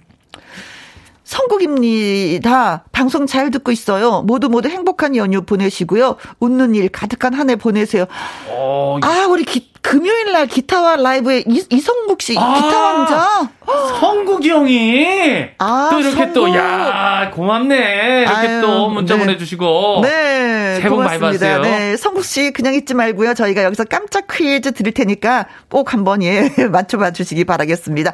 [1.28, 2.84] 성국입니다.
[2.92, 4.22] 방송 잘 듣고 있어요.
[4.22, 6.16] 모두 모두 행복한 연휴 보내시고요.
[6.40, 8.04] 웃는 일 가득한 한 해 보내세요.
[8.48, 13.50] 어, 아, 우리 기, 금요일 날 기타와 라이브에 이, 이성국 씨 아, 기타 왕자
[14.00, 15.06] 성국이 형이
[15.58, 16.34] 아, 또 이렇게 성국.
[16.34, 19.20] 또 야 고맙네 이렇게 아유, 또 문자 네.
[19.20, 21.60] 보내 주시고 네 새해 복 많이 받으세요.
[21.62, 26.50] 네 성국 씨 그냥 잊지 말고요 저희가 여기서 깜짝 퀴즈 드릴 테니까 꼭 한번 예
[26.70, 28.12] 맞춰 봐 주시기 바라겠습니다.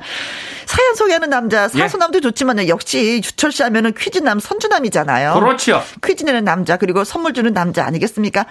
[0.67, 1.69] 사연 소개하는 남자 예.
[1.79, 2.21] 사수남도 예.
[2.21, 5.35] 좋지만 역시 주철 씨 하면은 퀴즈남 선주남이잖아요.
[5.35, 5.83] 그렇죠.
[6.05, 8.47] 퀴즈 내는 남자 그리고 선물 주는 남자 아니겠습니까?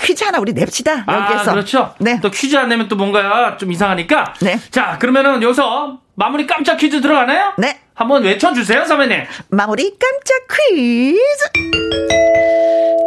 [0.00, 1.04] 퀴즈 하나 우리 냅시다.
[1.06, 1.50] 아, 여기에서.
[1.50, 1.94] 아, 그렇죠.
[1.98, 2.20] 네.
[2.20, 4.34] 또 퀴즈 안 내면 또 뭔가 좀 이상하니까.
[4.40, 4.58] 네.
[4.70, 7.54] 자, 그러면은 여기서 마무리 깜짝 퀴즈 들어가나요?
[7.58, 7.80] 네.
[7.94, 9.24] 한번 외쳐주세요, 선배님.
[9.50, 11.18] 마무리 깜짝 퀴즈.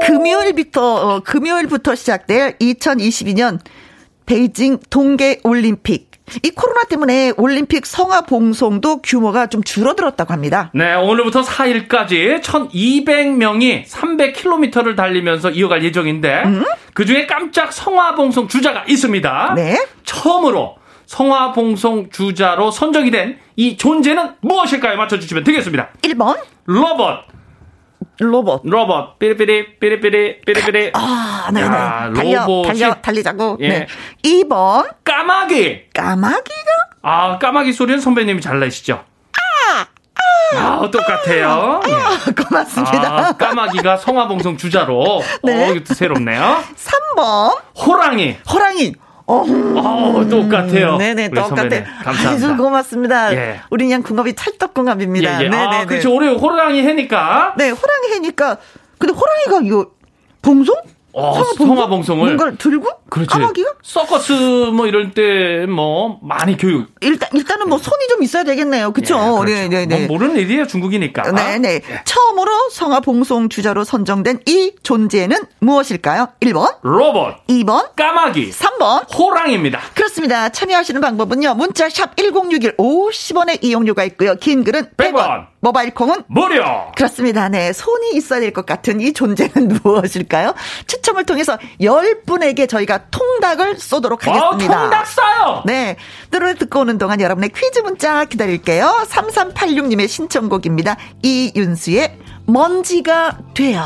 [0.05, 3.59] 금요일부터, 어, 금요일부터 시작될 2022년
[4.25, 6.10] 베이징 동계 올림픽.
[6.43, 10.71] 이 코로나 때문에 올림픽 성화 봉송도 규모가 좀 줄어들었다고 합니다.
[10.73, 16.65] 네, 오늘부터 4일까지 1,200명이 300km를 달리면서 이어갈 예정인데 음?
[16.93, 19.53] 그 중에 깜짝 성화 봉송 주자가 있습니다.
[19.55, 19.77] 네.
[20.03, 24.97] 처음으로 성화 봉송 주자로 선정이 된 이 존재는 무엇일까요?
[24.97, 25.89] 맞춰 주시면 되겠습니다.
[26.01, 27.19] 1번 로봇
[28.25, 28.61] 로봇.
[28.63, 29.17] 로봇.
[29.17, 30.91] 삐리삐리, 삐리삐리, 삐리삐리.
[30.93, 31.67] 아, 네네.
[31.67, 32.67] 아, 달려, 로봇이.
[32.67, 33.57] 달려, 달리자고.
[33.61, 33.67] 예.
[33.67, 33.87] 네.
[34.23, 34.87] 2번.
[35.03, 35.89] 까마귀.
[35.93, 36.71] 까마귀가?
[37.01, 39.03] 아, 까마귀 소리는 선배님이 잘 내시죠?
[39.73, 39.87] 아!
[40.55, 41.81] 아, 똑같아요.
[41.83, 41.87] 아,
[42.27, 42.31] 예.
[42.33, 43.17] 고맙습니다.
[43.17, 45.23] 아, 까마귀가 성화봉송 주자로.
[45.43, 45.69] 네.
[45.69, 46.63] 어, 이것도 새롭네요.
[47.15, 47.57] 3번.
[47.75, 48.37] 호랑이.
[48.51, 48.93] 호랑이.
[49.25, 50.97] 어, 어 똑같아요.
[50.97, 51.83] 네네, 똑같아요.
[52.03, 52.29] 감사합니다.
[52.29, 53.33] 아주 고맙습니다.
[53.33, 53.61] 예.
[53.69, 55.41] 우리 그냥 궁합이 찰떡궁합입니다.
[55.41, 55.49] 예, 예.
[55.49, 55.57] 네네.
[55.57, 56.13] 아, 그렇죠.
[56.13, 57.53] 올해 호랑이 해니까.
[57.57, 58.57] 네, 호랑이 해니까.
[58.97, 59.91] 근데 호랑이가 이거
[60.41, 60.75] 봉송?
[61.13, 63.29] 어, 성화봉송을 뭔가를 들고 그렇지.
[63.29, 64.31] 까마귀가 서커스
[64.73, 68.91] 뭐 이럴 때 뭐 많이 교육 일단 일단은 뭐 손이 좀 있어야 되겠네요.
[68.93, 69.43] 그렇죠?
[69.45, 70.07] 네, 네, 네.
[70.07, 71.31] 뭐 모르는 일이에요, 중국이니까.
[71.31, 71.81] 네, 네.
[71.89, 72.01] 예.
[72.05, 76.29] 처음으로 성화봉송 주자로 선정된 이 존재는 무엇일까요?
[76.41, 79.79] 1번 로봇, 2번 까마귀, 3번 호랑입니다.
[79.93, 80.49] 그렇습니다.
[80.49, 81.53] 참여하시는 방법은요.
[81.55, 84.35] 문자 샵 1061 50원의 이용료가 있고요.
[84.35, 85.13] 긴 글은 100원.
[85.13, 85.45] 100원.
[85.63, 86.63] 모바일 콩은 무료.
[86.95, 87.47] 그렇습니다.
[87.49, 87.71] 네.
[87.71, 90.53] 손이 있어야 될 것 같은 이 존재는 무엇일까요?
[90.87, 94.75] 추 첨을 통해서 10분에게 저희가 통닭을 쏘도록 하겠습니다.
[94.75, 95.65] 와, 통닭 쏴요!
[95.65, 95.97] 네.
[96.29, 99.05] 노래 듣고 오는 동안 여러분의 퀴즈 문자 기다릴게요.
[99.07, 100.97] 3386님의 신청곡입니다.
[101.23, 103.85] 이윤수의 먼지가 돼요.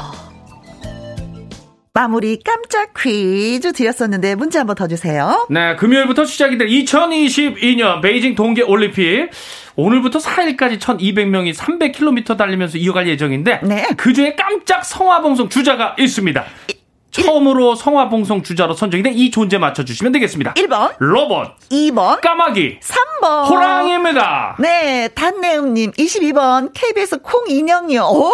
[1.95, 5.47] 마무리 깜짝 퀴즈 드렸었는데 문자 한번 더 주세요.
[5.49, 9.30] 네, 금요일부터 시작이 될 2022년 베이징 동계 올림픽
[9.78, 13.88] 오늘부터 4일까지 1,200명이 300km 달리면서 이어갈 예정인데 네.
[13.95, 16.43] 그중에 깜짝 성화봉송 주자가 있습니다.
[17.15, 20.54] 처음으로 성화봉송 주자로 선정이 된이 존재 맞춰주시면 되겠습니다.
[20.56, 20.95] 1번.
[20.99, 21.58] 로봇.
[21.69, 22.19] 2번.
[22.19, 22.80] 까마귀.
[22.82, 23.49] 3번.
[23.49, 24.58] 호랑이입니다.
[24.60, 25.08] 네.
[25.15, 25.91] 단내음님.
[25.91, 26.71] 22번.
[26.73, 28.01] KBS 콩 인형이요.
[28.04, 28.32] 오.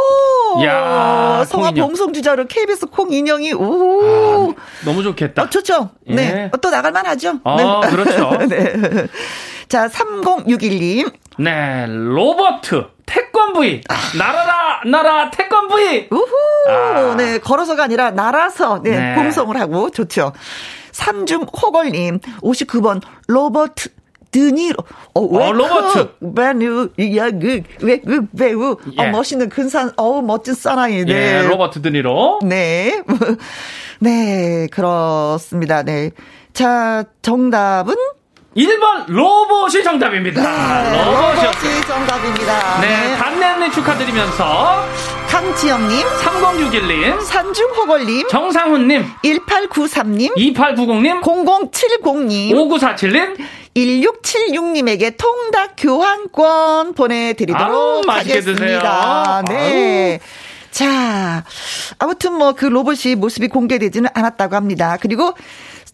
[0.66, 3.54] 야 성화봉송 주자로 KBS 콩 인형이.
[3.54, 4.52] 오.
[4.52, 5.44] 아, 너무 좋겠다.
[5.44, 5.92] 어, 좋죠.
[6.08, 6.16] 예.
[6.16, 6.50] 네.
[6.52, 7.40] 어, 또 나갈만 하죠.
[7.44, 7.90] 아, 네.
[7.92, 8.32] 그렇죠.
[8.50, 9.08] 네.
[9.68, 11.14] 자, 3061님.
[11.44, 11.86] 네.
[11.88, 12.86] 로버트.
[13.06, 13.82] 태권브이.
[13.90, 13.96] 아.
[14.18, 16.08] 날아라, 날아, 태권브이.
[16.12, 16.36] 우후.
[16.70, 17.16] 아.
[17.18, 19.16] 네, 걸어서가 아니라 날아서, 네, 네.
[19.16, 20.32] 봉송을 하고, 좋죠.
[20.92, 23.90] 삼중 호걸님, 59번, 로버트.
[24.32, 24.78] 드니로,
[25.14, 26.16] 어, 어 로버트.
[26.34, 28.78] 배우, 야, 그, 왜, 그 배우.
[28.98, 29.02] 예.
[29.08, 31.04] 어, 멋있는 근산, 어우, 멋진 사나이.
[31.04, 31.12] 네.
[31.12, 32.40] 예, 로버트 드니로.
[32.46, 33.04] 네.
[34.00, 35.84] 네, 그렇습니다.
[35.84, 36.12] 네.
[36.54, 37.94] 자, 정답은?
[38.56, 40.42] 1번 로봇이 정답입니다.
[40.92, 42.82] 네, 로봇이 정답입니다.
[42.82, 43.16] 네, 네.
[43.16, 44.86] 단내내 축하드리면서
[45.30, 53.38] 강지영님, 3061님, 산중호걸님, 정상훈님, 1893님, 2890님, 0070님, 5947님,
[53.74, 59.44] 1676님에게 통닭 교환권 보내드리도록 아우, 하겠습니다.
[59.44, 59.44] 드세요.
[59.48, 60.20] 네.
[60.22, 60.52] 아우.
[60.72, 61.44] 자,
[62.00, 64.98] 아무튼 뭐 그 로봇이 모습이 공개되지는 않았다고 합니다.
[65.02, 65.34] 그리고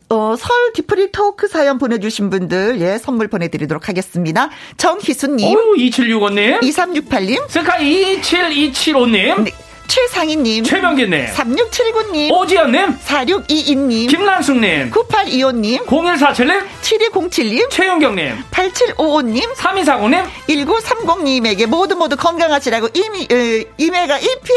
[0.09, 4.49] 어, 설 뒤풀이 토크 사연 보내주신 분들, 예, 선물 보내드리도록 하겠습니다.
[4.77, 5.45] 정희수님.
[5.53, 6.61] 오, 2765님.
[6.61, 7.49] 2368님.
[7.49, 9.43] 스카이 27275님.
[9.43, 9.51] 네.
[9.87, 22.15] 최상희님, 최명기님, 3679님, 오지연님, 4622님, 김란숙님, 9825님, 0147님, 7207님, 최윤경님, 8755님, 3240님, 1930님에게 모두 모두
[22.17, 24.53] 건강하시라고 이미, 에, 이메가 이피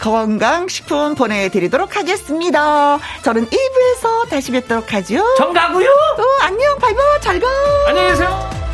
[0.00, 2.98] 건강식품 보내드리도록 하겠습니다.
[3.22, 5.22] 저는 2부에서 다시 뵙도록 하죠.
[5.36, 5.86] 정가고요.
[6.16, 7.46] 또 안녕, 바이바이, 잘 가.
[7.88, 8.73] 안녕히 계세요.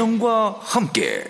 [0.00, 1.22] 김혜영과 함께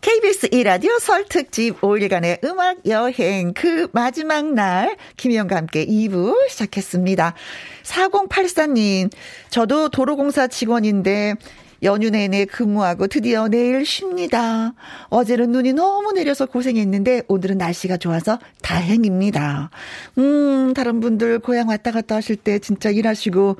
[0.00, 7.34] KBS 1라디오 설 특집 5일간의 음악 여행 그 마지막 날 김희영과 함께 2부 시작했습니다.
[7.82, 9.10] 4084님
[9.50, 11.34] 저도 도로공사 직원인데
[11.82, 14.72] 연휴 내내 근무하고 드디어 내일 쉽니다.
[15.10, 19.70] 어제는 눈이 너무 내려서 고생했는데 오늘은 날씨가 좋아서 다행입니다.
[20.16, 23.56] 음, 다른 분들 고향 왔다 갔다 하실 때 진짜 일하시고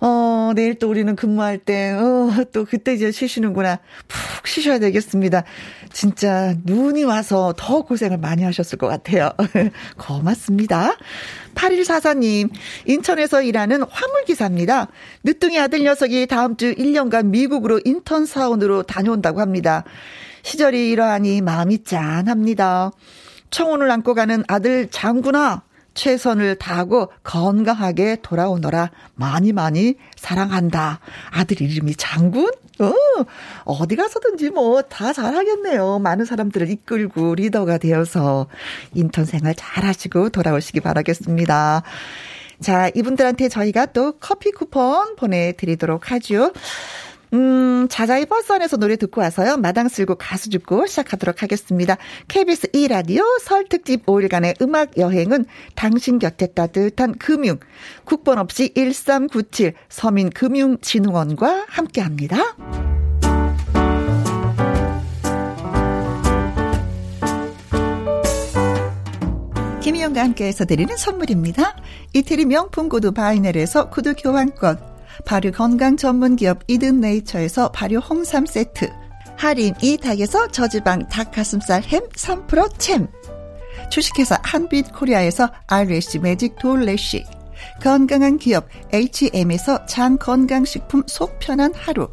[0.00, 3.78] 어, 내일 또 우리는 근무할 때, 어, 또 그때 이제 쉬시는구나.
[4.08, 5.44] 푹 쉬셔야 되겠습니다.
[5.92, 9.30] 진짜 눈이 와서 더 고생을 많이 하셨을 것 같아요.
[9.98, 10.96] 고맙습니다.
[11.54, 12.50] 8144님,
[12.86, 14.88] 인천에서 일하는 화물기사입니다.
[15.24, 19.84] 늦둥이 아들 녀석이 다음 주 1년간 미국으로 인턴 사원으로 다녀온다고 합니다.
[20.42, 22.92] 시절이 이러하니 마음이 짠합니다.
[23.50, 25.62] 청혼을 안고 가는 아들 장군아,
[26.00, 28.90] 최선을 다하고 건강하게 돌아오너라.
[29.16, 30.98] 많이 많이 사랑한다.
[31.30, 32.50] 아들 이름이 장군?
[32.78, 32.92] 어,
[33.66, 35.98] 어디 가서든지 뭐 다 잘하겠네요.
[35.98, 38.46] 많은 사람들을 이끌고 리더가 되어서
[38.94, 41.82] 인턴 생활 잘 하시고 돌아오시기 바라겠습니다.
[42.62, 46.52] 자, 이분들한테 저희가 또 커피 쿠폰 보내드리도록 하죠.
[47.32, 49.56] 음, 자자의 버스 안에서 노래 듣고 와서요.
[49.56, 51.96] 마당 쓸고 가수 죽고 시작하도록 하겠습니다.
[52.28, 57.58] KBS 2라디오 설 특집 5일간의 음악 여행은 당신 곁에 따뜻한 금융,
[58.04, 62.56] 국번 없이 1397 서민금융진흥원과 함께 합니다.
[69.80, 71.76] 김희영과 함께해서 드리는 선물입니다.
[72.12, 74.89] 이태리 명품 구두 바이넬에서 구두 교환권,
[75.24, 78.90] 발효 건강 전문 기업 이든 네이처에서 발효 홍삼 세트.
[79.36, 83.08] 할인 이 닭에서 저지방 닭 가슴살 햄 3% 챔.
[83.90, 87.24] 주식회사 한빛 코리아에서 RSC 매직 돌래쉬.
[87.82, 92.08] 건강한 기업 H&M에서 장 건강식품 속 편한 하루.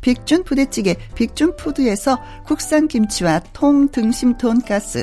[0.00, 5.02] 빅준 부대찌개 빅준푸드에서 국산 김치와 통 등심 돈가스.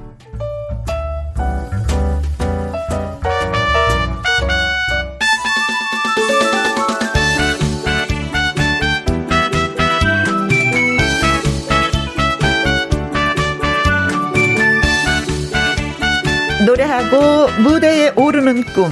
[16.81, 18.91] 노래하고 무대에 오르는 꿈.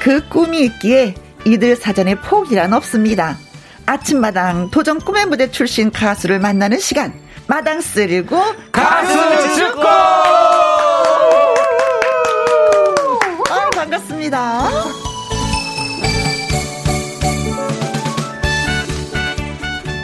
[0.00, 3.36] 그 꿈이 있기에 이들 사전에 포기란 없습니다.
[3.86, 7.12] 아침마당 도전 꿈의 무대 출신 가수를 만나는 시간.
[7.46, 8.40] 마당 쓰리고
[8.72, 9.86] 가수 축구!
[13.48, 14.68] 아, 반갑습니다.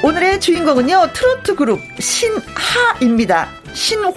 [0.03, 3.49] 오늘의 주인공은요, 트로트 그룹 신하입니다.
[3.73, 4.13] 신화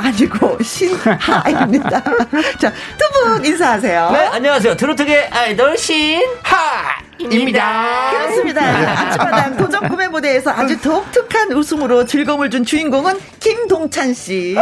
[0.00, 2.02] 아니고 신하입니다.
[2.60, 4.10] 자, 두 분 인사하세요.
[4.12, 4.76] 네, 안녕하세요.
[4.76, 7.09] 트로트계 아이돌 신하!
[7.30, 8.10] 입니다.
[8.10, 8.62] 그렇습니다.
[8.62, 14.56] 아침마당 도전 꿈의 무대에서 아주 독특한 웃음으로 즐거움을 준 주인공은 김동찬 씨.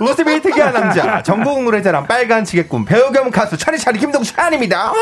[0.00, 4.92] 웃음이 특이한 남자, 전국 노래자랑 빨간 지게꿈, 배우 겸 가수 차리차리 김동찬입니다.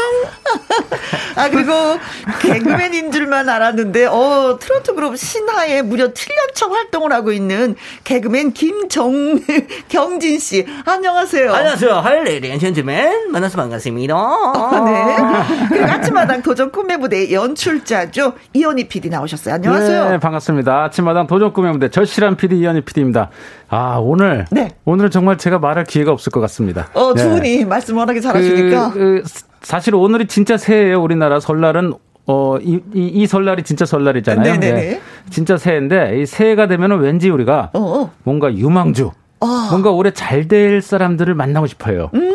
[1.36, 1.98] 아, 그리고
[2.40, 7.74] 개그맨인 줄만 알았는데, 어, 트로트 그룹 신하에 무려 7년차 활동을 하고 있는
[8.04, 9.40] 개그맨 김정,
[9.88, 10.66] 경진 씨.
[10.84, 11.52] 안녕하세요.
[11.52, 11.92] 안녕하세요.
[11.92, 13.32] 할레리 젠틀맨.
[13.32, 14.14] 만나서 반갑습니다.
[14.14, 15.66] 아, 네.
[15.68, 18.34] 그리고 아침마당 도전 꿈의 무대 연출자죠.
[18.52, 19.56] 이현희 PD 나오셨어요.
[19.56, 20.10] 안녕하세요.
[20.10, 20.84] 네, 반갑습니다.
[20.84, 23.30] 아침마당 도전 꿈의 무대 절실한 PD 이현희 PD입니다.
[23.68, 24.44] 아, 오늘.
[24.52, 24.70] 네.
[24.84, 26.88] 오늘은 정말 제가 말할 기회가 없을 것 같습니다.
[26.94, 27.30] 어, 두 네.
[27.30, 28.92] 분이 말씀 워낙에 잘하시니까.
[28.92, 29.22] 그, 그,
[29.62, 31.02] 사실 오늘이 진짜 새해예요.
[31.02, 31.94] 우리나라 설날은
[32.28, 34.44] 어, 이, 이, 이, 설날이 진짜 설날이잖아요.
[34.44, 34.80] 네네네.
[34.80, 35.00] 네.
[35.30, 38.10] 진짜 새해인데, 이 새해가 되면 은 왠지 우리가 어어.
[38.24, 39.46] 뭔가 유망주, 어.
[39.70, 42.10] 뭔가 올해 잘 될 사람들을 만나고 싶어요.
[42.14, 42.32] 음.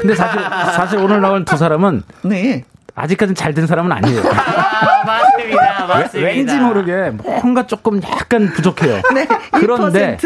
[0.00, 2.64] 근데 사실, 사실 오늘 나온 두 사람은 네.
[2.94, 4.20] 아직까지는 잘 된 사람은 아니에요.
[4.28, 5.86] 아, 맞습니다.
[5.86, 6.28] 맞습니다.
[6.30, 9.00] 왠지 모르게 뭔가 조금 약간 부족해요.
[9.14, 10.18] 네, 그런데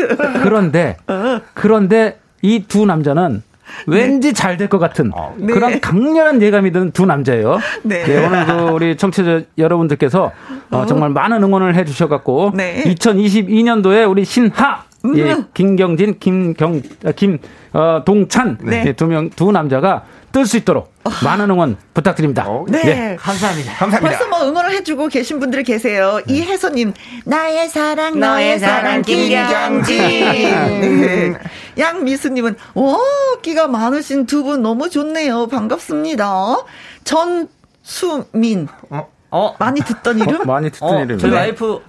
[0.43, 1.41] 그런데 어.
[1.55, 3.43] 그런데 이 두 남자는
[3.87, 5.53] 왠지 잘 될 것 같은 어, 네.
[5.53, 7.59] 그런 강렬한 예감이 드는 두 남자예요.
[7.83, 8.05] 네.
[8.05, 10.33] 네 오늘 그 우리 청취자 여러분들께서
[10.71, 10.87] 어, 어.
[10.87, 12.83] 정말 많은 응원을 해주셔갖고 네.
[12.85, 14.85] 2022년도에 우리 신하
[15.17, 15.47] 예, 음.
[15.55, 17.39] 김경진, 김경, 아, 김,
[17.73, 18.85] 어, 동찬 네.
[18.85, 20.93] 네, 두 명, 두 남자가 뜰 수 있도록
[21.25, 22.45] 많은 응원 부탁드립니다.
[22.47, 22.83] 어, 네.
[22.85, 23.17] 네.
[23.19, 23.73] 감사합니다.
[23.75, 24.19] 감사합니다.
[24.19, 26.21] 벌써 뭐 응원을 해주고 계신 분들이 계세요.
[26.27, 26.35] 네.
[26.35, 26.93] 이혜선님,
[27.25, 29.99] 나의 사랑, 너의 사랑, 김경진.
[30.81, 31.35] 네.
[31.79, 32.97] 양미수님은, 오,
[33.43, 35.47] 끼가 많으신 두 분 너무 좋네요.
[35.49, 36.57] 반갑습니다.
[37.05, 38.69] 전수민.
[38.91, 39.09] 어?
[39.31, 39.55] 어?
[39.59, 40.41] 많이 듣던 이름?
[40.43, 40.45] 어?
[40.45, 41.19] 많이 듣던 어, 이름.
[41.19, 41.81] 저희 와이프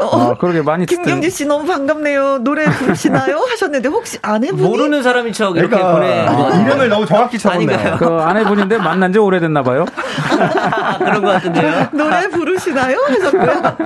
[0.00, 2.38] 어, 그러게 많이 김경지 씨 너무 반갑네요.
[2.38, 3.38] 노래 부르시나요?
[3.50, 6.26] 하셨는데 혹시 아내분이 모르는 사람인 척 이렇게 그러니까 보내.
[6.26, 7.96] 어, 이름을 너무 정확히 적었네요.
[7.98, 9.84] 그 아내분인데 만난 지 오래됐나 봐요.
[10.98, 11.88] 그런 것 같은데요.
[11.92, 12.96] 노래 부르시나요?
[13.08, 13.76] 하셨고요.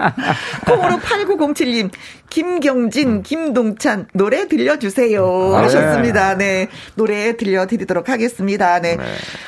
[0.66, 1.90] 콩으로 8907님,
[2.30, 5.54] 김경진, 김동찬, 노래 들려주세요.
[5.54, 6.36] 아, 하셨습니다.
[6.36, 6.68] 네.
[6.94, 8.80] 노래 들려드리도록 하겠습니다.
[8.80, 8.96] 네.
[8.96, 9.04] 네.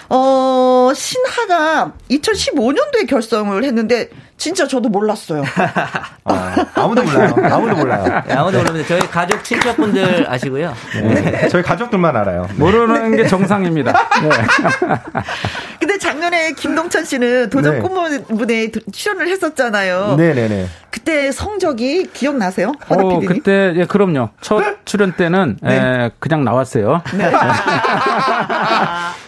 [0.09, 5.45] 어, 신하가 2015년도에 결성을 했는데, 진짜 저도 몰랐어요.
[6.27, 7.35] 아, 무도 몰라요.
[7.53, 8.23] 아무도 몰라요.
[8.27, 8.89] 네, 아무도 모릅니다.
[8.89, 10.75] 저희 가족 친척분들 아시고요.
[10.95, 11.15] 네.
[11.15, 11.49] 네.
[11.49, 12.49] 저희 가족들만 알아요.
[12.57, 13.93] 모르는 게 정상입니다.
[14.23, 14.31] 네.
[15.79, 17.81] 근데 작년에 김동찬 씨는 도전 네.
[17.81, 20.17] 꽃무대에 출연을 했었잖아요.
[20.17, 20.67] 네네네.
[20.91, 22.73] 그때 성적이 기억나세요?
[22.89, 24.31] 어, 그때 예 그럼요.
[24.41, 25.77] 첫 출연 때는 네.
[25.77, 27.03] 에, 그냥 나왔어요.
[27.15, 27.31] 네.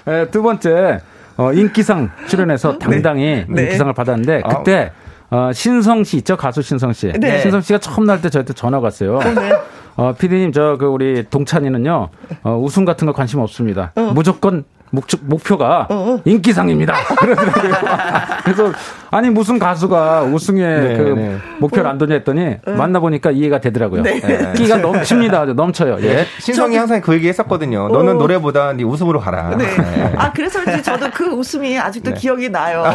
[0.08, 1.00] 에, 두 번째
[1.36, 2.78] 어, 인기상 출연해서 네.
[2.78, 3.64] 당당히 네.
[3.64, 4.48] 인기상을 받았는데 아.
[4.56, 4.92] 그때
[5.30, 7.12] 어, 신성 씨 있죠 가수 신성 씨.
[7.18, 7.40] 네.
[7.40, 9.16] 신성 씨가 처음 날 때 저한테 전화 왔어요.
[9.18, 9.52] 어, 네.
[9.96, 12.08] 어, 피디님 저 그 우리 동찬이는요
[12.44, 13.92] 어, 우승 같은 거 관심 없습니다.
[13.96, 14.12] 어.
[14.14, 16.14] 무조건 목표, 목표가 어어.
[16.14, 16.20] 어.
[16.24, 16.94] 인기상입니다.
[18.44, 18.72] 그래서
[19.10, 21.36] 아니 무슨 가수가 우승에 네, 그 네.
[21.58, 22.70] 목표를 안 던져 했더니 어.
[22.70, 24.02] 만나보니까 이해가 되더라고요.
[24.02, 24.20] 네.
[24.20, 24.52] 네.
[24.54, 25.46] 끼가 넘칩니다.
[25.46, 25.96] 넘쳐요.
[26.02, 26.14] 예.
[26.16, 26.26] 네.
[26.38, 27.88] 신성이 항상 그 얘기 했었거든요.
[27.88, 28.18] 너는 어.
[28.18, 29.56] 노래보다 네 웃음으로 가라.
[29.56, 29.66] 네.
[29.66, 30.12] 네.
[30.16, 32.84] 아 그래서 저도 그 웃음이 아직도 기억이 나요.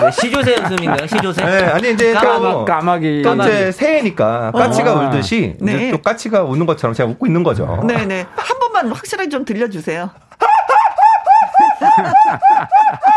[0.00, 1.06] 네, 시조새 웃음인가요?
[1.06, 1.44] 시조새?
[1.44, 3.22] 네, 아니 이제 까마, 까마귀.
[3.22, 5.06] 또 이제 새해니까 까치가 어.
[5.06, 5.90] 울듯이 네.
[5.90, 7.82] 또 까치가 우는 것처럼 제가 웃고 있는 거죠.
[7.86, 8.26] 네, 네.
[8.36, 10.10] 한 번만 확실하게 좀 들려주세요.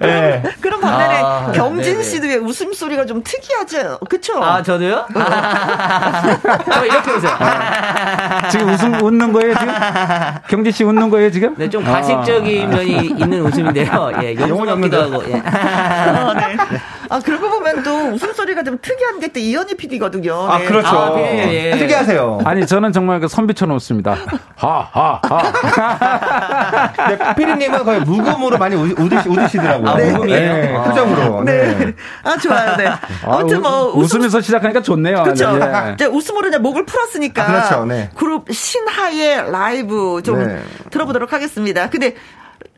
[0.00, 0.42] 네.
[0.60, 2.02] 그럼 반면에 아, 경진 네네.
[2.04, 3.98] 씨도 왜 웃음소리가 좀 특이하죠?
[4.08, 4.42] 그쵸?
[4.42, 5.06] 아, 저도요?
[6.72, 7.32] 저 이렇게 웃어요.
[7.38, 9.74] 아, 지금 웃음, 웃는 거예요, 지금?
[10.48, 11.54] 경진 씨 웃는 거예요, 지금?
[11.56, 12.76] 네, 좀 가식적인 아.
[12.76, 14.12] 면이 있는 웃음인데요.
[14.22, 15.42] 예, 영혼이 없기도 하고, 예.
[15.44, 16.56] 아, 네.
[17.10, 20.46] 아, 그러고 보면 또 웃음소리가 좀 특이한 게 또 이현희 PD거든요.
[20.46, 20.52] 네.
[20.52, 20.88] 아, 그렇죠.
[20.88, 21.78] 아, 예, 예.
[21.78, 22.40] 특이하세요.
[22.44, 24.16] 아니, 저는 정말 그 선비처럼 웃습니다.
[24.56, 26.92] 하, 하, 하.
[27.08, 29.88] 네, PD님은 거의 무금으로 많이 웃으시, 웃으시더라고요.
[29.88, 30.10] 아, 네.
[30.12, 30.52] 무금이에요?
[30.52, 30.82] 네, 아.
[30.84, 31.44] 표정으로.
[31.44, 31.74] 네.
[31.78, 31.94] 네.
[32.24, 32.76] 아, 좋아요.
[32.76, 32.88] 네.
[33.24, 33.92] 아무튼 뭐.
[33.94, 35.22] 웃음, 웃으면서 시작하니까 좋네요.
[35.22, 35.52] 그렇죠.
[35.56, 35.92] 네.
[35.94, 37.42] 이제 웃음으로 이제 목을 풀었으니까.
[37.42, 37.84] 아, 그렇죠.
[37.84, 38.10] 네.
[38.14, 40.60] 그룹 신하의 라이브 좀 네.
[40.90, 41.88] 들어보도록 하겠습니다.
[41.88, 42.14] 근데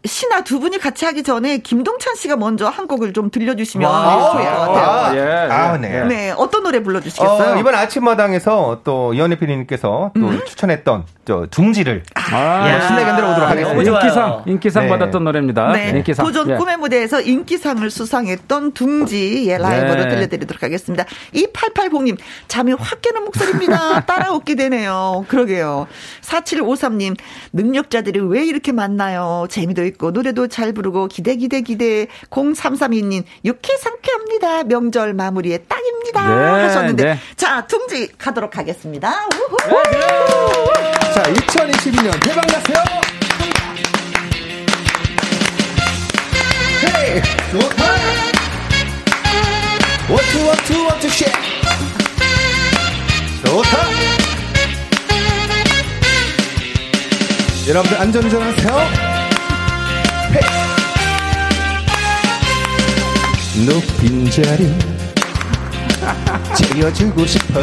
[0.05, 4.33] 신화 두 분이 같이 하기 전에 김동찬 씨가 먼저 한 곡을 좀 들려주시면 좋을 것
[4.33, 4.83] 같아요.
[4.83, 5.21] 아, 예,
[5.53, 6.05] 아, 네.
[6.05, 6.31] 네.
[6.37, 7.55] 어떤 노래 불러주시겠어요?
[7.55, 10.41] 어, 이번 아침마당에서 또 이현희 PD님께서 또 음?
[10.45, 13.91] 추천했던 저 둥지를 아, 신나게 들어보도록 하겠습니다.
[13.93, 14.89] 인기상, 인기상 네.
[14.89, 15.73] 받았던 노래입니다.
[15.73, 15.91] 네.
[15.91, 16.27] 인기상.
[16.27, 16.57] 도전 예.
[16.57, 20.09] 꿈의 무대에서 인기상을 수상했던 둥지의 라이브로 네.
[20.09, 21.05] 들려드리도록 하겠습니다.
[21.33, 24.01] 2880님, 잠이 확 깨는 목소리입니다.
[24.07, 25.25] 따라 웃게 되네요.
[25.29, 25.87] 그러게요.
[26.23, 27.17] 4753님,
[27.53, 29.47] 능력자들이 왜 이렇게 많나요?
[29.49, 34.65] 재미도 있고 노래도 잘 부르고 기대 기대 기대 0332님 유쾌 상쾌합니다.
[34.65, 36.29] 명절 마무리에 딱입니다.
[36.29, 37.19] 네, 하셨는데 네.
[37.37, 39.11] 자 둥지 가도록 하겠습니다.
[39.31, 41.13] 네, 네.
[41.15, 42.85] 자 2022년 대박 났어요.
[46.85, 47.23] 헤이
[47.53, 47.85] 좋다.
[50.11, 51.27] 원투 원투 원투 쉐
[53.45, 53.79] 좋다.
[57.69, 59.02] 여러분들 안전운전하세요.
[63.57, 64.75] 높인 자리.
[66.57, 67.61] 채워주고 싶어.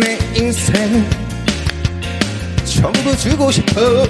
[0.00, 1.04] 내 인생을
[2.64, 4.06] 전부 주고 싶어.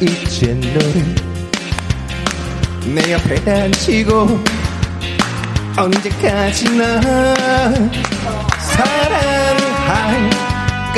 [0.00, 1.14] 이제 너를
[2.84, 4.42] 내 옆에 앉히고
[5.76, 7.00] 언제까지나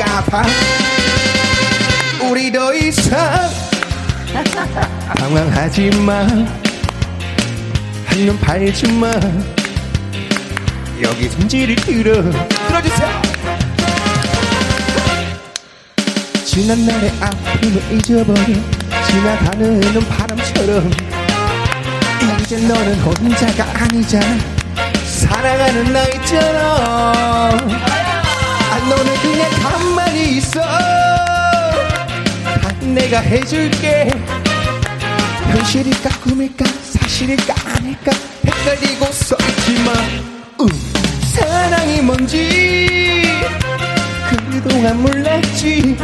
[0.00, 0.42] 사랑할까봐.
[2.30, 3.50] 우리 더 이상
[5.18, 6.26] 당황하지 마
[8.11, 9.08] 한눈 팔지 마.
[11.00, 12.20] 여기 손지를 들어
[12.66, 13.22] 들어주세요.
[16.44, 18.44] 지난 날의 아픔을 잊어버려.
[19.06, 20.90] 지나가는 바람처럼.
[22.40, 24.38] 이제 너는 혼자가 아니잖아.
[25.04, 27.52] 사랑하는 나 있잖아.
[27.52, 30.61] 아 너는 그냥 가만히 있어.
[32.92, 34.11] 내가 해줄게.
[35.52, 36.80] 현실일까 꿈일까
[37.20, 38.12] 사실일까 아닐까
[38.46, 39.94] 헷갈리고 써있지만
[40.60, 40.68] 음,
[41.34, 43.26] 사랑이 뭔지
[44.50, 45.96] 그동안 몰랐지.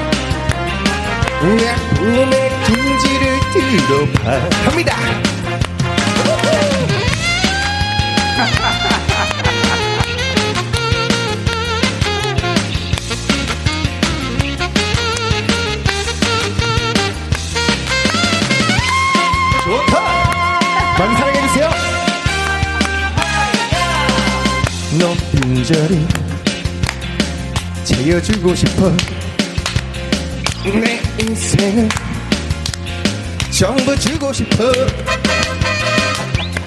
[1.42, 4.48] 내 꿈의 둥지를 들어봐.
[4.64, 4.96] 갑니다
[20.98, 21.70] 많이 사랑해주세요.
[24.98, 26.06] 높은 자리
[27.84, 28.96] 채워주고 싶어.
[30.64, 31.88] 내 인생을
[33.50, 34.72] 전부 주고 싶어.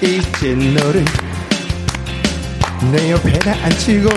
[0.00, 1.04] 이제 너를
[2.92, 4.10] 내 옆에다 앉히고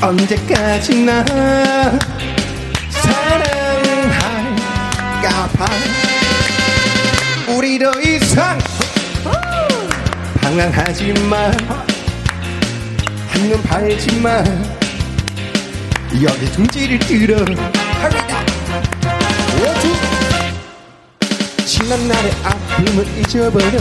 [0.00, 1.24] 언제까지나
[2.90, 4.48] 사랑할까
[5.56, 5.66] 봐.
[7.56, 7.90] 우리로
[10.58, 11.52] 방황하지 마
[13.28, 14.42] 한눈 팔지 마
[16.20, 17.70] 여기 둥지를 들어 합니다.
[21.64, 23.78] 지난 날의 아픔을 잊어버려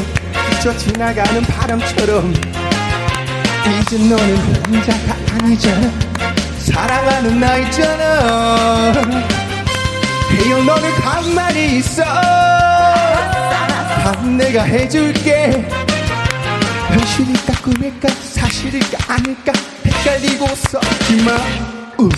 [0.61, 2.31] 저 지나가는 바람처럼.
[2.31, 5.91] 이제 너는 혼자가 아니잖아.
[6.59, 8.91] 사랑하는 나 있잖아.
[10.29, 12.03] 그냥 너는 가만히 있어.
[12.03, 13.17] 다
[14.37, 15.86] 내가 해줄게
[16.97, 19.53] 현실일까 꿈일까 사실일까 아닐까
[19.85, 21.31] 헷갈리고 서지마
[21.99, 22.09] 우.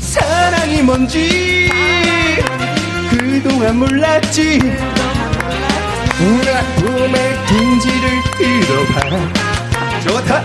[0.00, 1.70] 사랑이 뭔지
[3.10, 4.58] 그동안 몰랐지.
[4.58, 4.74] 나
[6.76, 8.94] 꿈의 둥지를 들어봐.
[10.02, 10.42] 좋다.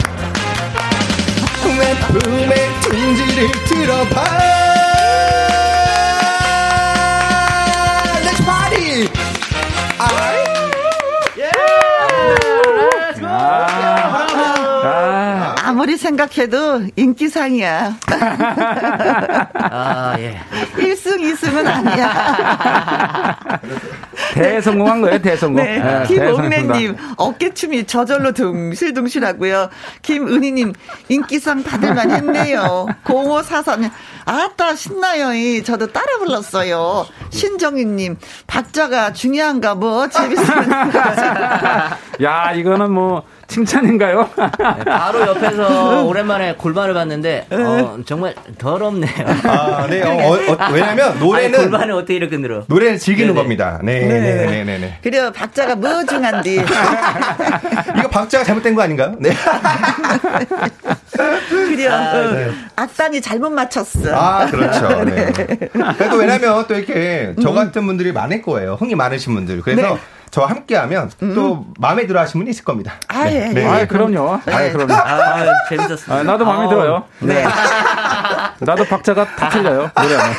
[1.78, 4.59] 나 꿈의 둥지를 들어봐
[16.00, 17.98] 생각해도 인기상이야.
[19.54, 20.40] 아, 예.
[20.78, 23.38] 1승, 2승은 아니야.
[24.34, 25.64] 대성공한 거예요, 대성공.
[25.64, 25.80] 네.
[25.80, 29.70] 네 김옥래님, 어깨춤이 저절로 둥실둥실 하고요.
[30.02, 30.74] 김은희님,
[31.10, 32.88] 인기상 받을만 했네요.
[33.04, 33.92] 0544님,
[34.26, 35.30] 아따, 신나요.
[35.64, 37.06] 저도 따라 불렀어요.
[37.30, 40.70] 신정희님, 박자가 중요한가 뭐, 재밌으면.
[42.24, 44.30] 야, 이거는 뭐, 칭찬인가요?
[44.38, 49.12] 네, 바로 옆에서 오랜만에 골반을 봤는데 어, 정말 더럽네요.
[49.44, 50.04] 아, 네.
[50.04, 52.64] 어, 어, 왜냐면 노래는 아니, 골반을 어떻게 이렇게 늘어?
[52.68, 53.42] 노래는 즐기는 네네.
[53.42, 53.80] 겁니다.
[53.84, 54.78] 네, 네, 네, 네, 네.
[54.78, 55.00] 네.
[55.02, 55.32] 그래요.
[55.36, 56.56] 박자가 무중한디.
[57.98, 59.16] 이거 박자가 잘못된 거 아닌가요?
[59.20, 59.32] 네.
[61.50, 61.92] 그래요.
[61.92, 62.52] 아, 네.
[62.76, 64.16] 악단이 잘못 맞췄어.
[64.16, 65.04] 아, 그렇죠.
[65.06, 65.32] 네.
[65.98, 68.76] 그래도 왜냐면 또 이렇게 저 같은 분들이 많을 거예요.
[68.76, 69.62] 흥이 많으신 분들.
[69.62, 70.00] 그래서 네.
[70.32, 71.36] 저와 함께하면 음.
[71.36, 72.94] 또 마음에 들어하시는 분이 있을 겁니다.
[73.08, 73.62] 아, 예, 네.
[73.62, 73.66] 예.
[73.66, 74.40] 아, 그럼요.
[74.46, 74.54] 네.
[74.54, 74.94] 아, 그럼요.
[74.94, 76.14] 아, 재밌었습니다.
[76.14, 77.04] 아, 나도 마음에 아, 들어요.
[77.20, 77.44] 네.
[78.62, 79.90] 나도 박자가 다 틀려요.
[79.96, 80.36] 노래하면.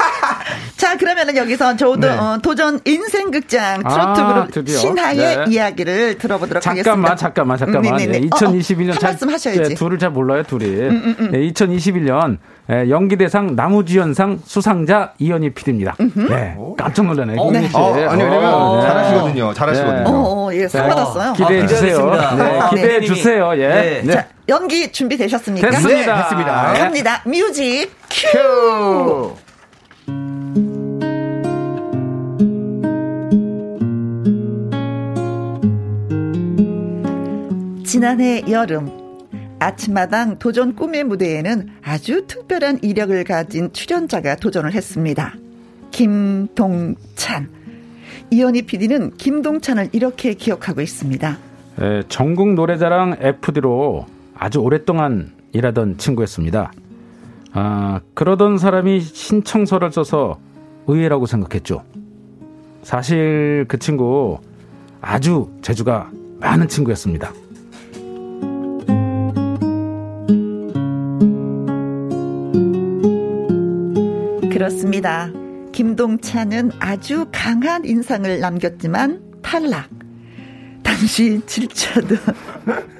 [0.80, 2.08] 자, 그러면은 여기서 저도 네.
[2.08, 5.44] 어, 도전 인생극장 트로트 아, 그룹 신하의 네.
[5.50, 7.16] 이야기를 들어보도록 잠깐만, 하겠습니다.
[7.16, 7.96] 잠깐만, 잠깐만.
[7.98, 9.60] 네, 2021년 어, 어, 잘, 말씀 하셔야지.
[9.60, 10.64] 네, 둘을 잘 몰라요, 둘이.
[10.64, 11.32] 음, 음, 음.
[11.32, 12.38] 2021년
[12.88, 15.96] 연기대상 나무주연상 수상자 이현희 PD입니다.
[15.98, 17.34] 네, 깜짝 놀라네.
[17.36, 17.68] 어, 네.
[17.74, 19.52] 어, 아니 왜냐면 어, 잘하시거든요.
[19.52, 20.04] 잘하시거든요.
[20.08, 21.34] 어, 어, 예, 상 받았어요.
[21.34, 22.10] 기대해 주세요.
[22.38, 23.52] 네, 기대해 주세요.
[23.56, 24.00] 예.
[24.02, 24.12] 네.
[24.14, 25.68] 자, 연기 준비 되셨습니까?
[25.68, 26.16] 됐습니다.
[26.16, 26.72] 네, 됐습니다.
[26.72, 27.22] 갑니다.
[27.26, 29.34] 뮤직 큐.
[38.00, 38.90] 지난해 여름
[39.58, 45.34] 아침마당 도전 꿈의 무대에는 아주 특별한 이력을 가진 출연자가 도전을 했습니다.
[45.90, 47.50] 김동찬.
[48.30, 51.36] 이현희 PD는 김동찬을 이렇게 기억하고 있습니다.
[51.82, 56.72] 에, 전국 노래자랑 FD로 아주 오랫동안 일하던 친구였습니다.
[57.52, 60.40] 아, 그러던 사람이 신청서를 써서
[60.86, 61.82] 의외라고 생각했죠.
[62.82, 64.38] 사실 그 친구
[65.02, 67.30] 아주 재주가 많은 친구였습니다.
[74.60, 75.30] 그렇습니다.
[75.72, 79.88] 김동찬은 아주 강한 인상을 남겼지만 탈락.
[80.82, 82.18] 당시 7차도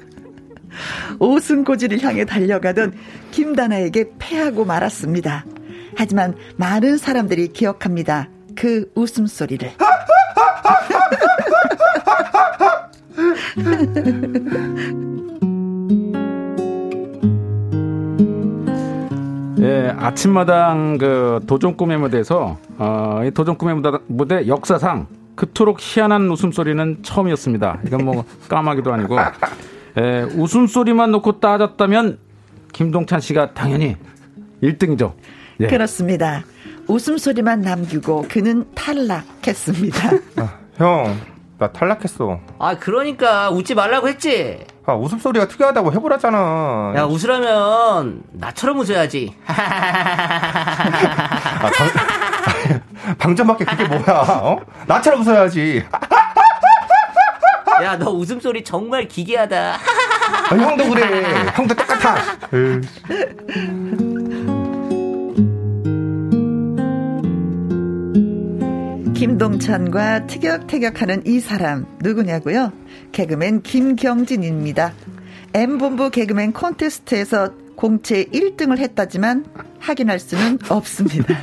[1.21, 2.95] 오승고지를 향해 달려가던
[3.29, 5.45] 김다나에게 패하고 말았습니다.
[5.95, 8.27] 하지만 많은 사람들이 기억합니다.
[8.55, 9.71] 그 웃음소리를.
[19.61, 26.29] 예, 아침마당 그 도전 꿈의 무대에서 어, 이 도전 꿈의 무대, 무대 역사상 그토록 희한한
[26.31, 27.79] 웃음소리는 처음이었습니다.
[27.85, 29.17] 이건 뭐 까마귀도 아니고
[29.99, 32.17] 예, 웃음소리만 놓고 따졌다면
[32.73, 33.97] 김동찬 씨가 당연히
[34.63, 35.13] 1등이죠.
[35.59, 35.67] 예.
[35.67, 36.43] 그렇습니다.
[36.87, 40.09] 웃음소리만 남기고 그는 탈락했습니다.
[40.37, 41.15] 아, 형,
[41.59, 42.39] 나 탈락했어.
[42.57, 44.65] 아, 그러니까 웃지 말라고 했지.
[44.91, 46.93] 아, 웃음소리가 특이하다고 해보라잖아.
[46.97, 49.33] 야, 웃으라면 나처럼 웃어야지.
[49.47, 49.53] 아,
[51.61, 54.03] 방, 방전밖에 그게 뭐야,
[54.43, 54.59] 어?
[54.87, 55.85] 나처럼 웃어야지.
[57.83, 59.75] 야, 너 웃음소리 정말 기괴하다.
[59.75, 61.23] 아, 형도 그래.
[61.55, 62.15] 형도 똑같아.
[69.21, 72.71] 김동찬과 티격태격하는 이 사람 누구냐고요?
[73.11, 74.93] 개그맨 김경진입니다.
[75.53, 79.45] M본부 개그맨 콘테스트에서 공채 1등을 했다지만
[79.77, 81.35] 확인할 수는 없습니다.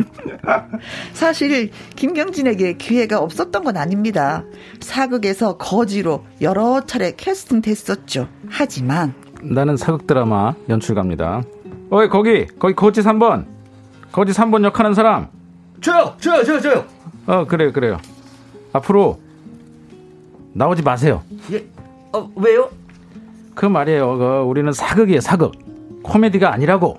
[1.14, 4.42] 사실 김경진에게 기회가 없었던 건 아닙니다.
[4.80, 8.28] 사극에서 거지로 여러 차례 캐스팅 됐었죠.
[8.48, 11.44] 하지만 나는 사극 드라마 연출가입니다.
[11.90, 13.46] 어이 거기 거기 거지 3번
[14.10, 15.28] 거지 3번 역하는 사람
[15.80, 16.97] 저요 저요 저요 저요
[17.28, 17.98] 어 그래요 그래요.
[18.72, 19.20] 앞으로
[20.54, 21.22] 나오지 마세요.
[21.52, 21.64] 예
[22.12, 22.70] 어 왜요?
[23.54, 24.16] 그 말이에요.
[24.18, 25.52] 그 우리는 사극이에요 사극.
[26.02, 26.98] 코미디가 아니라고.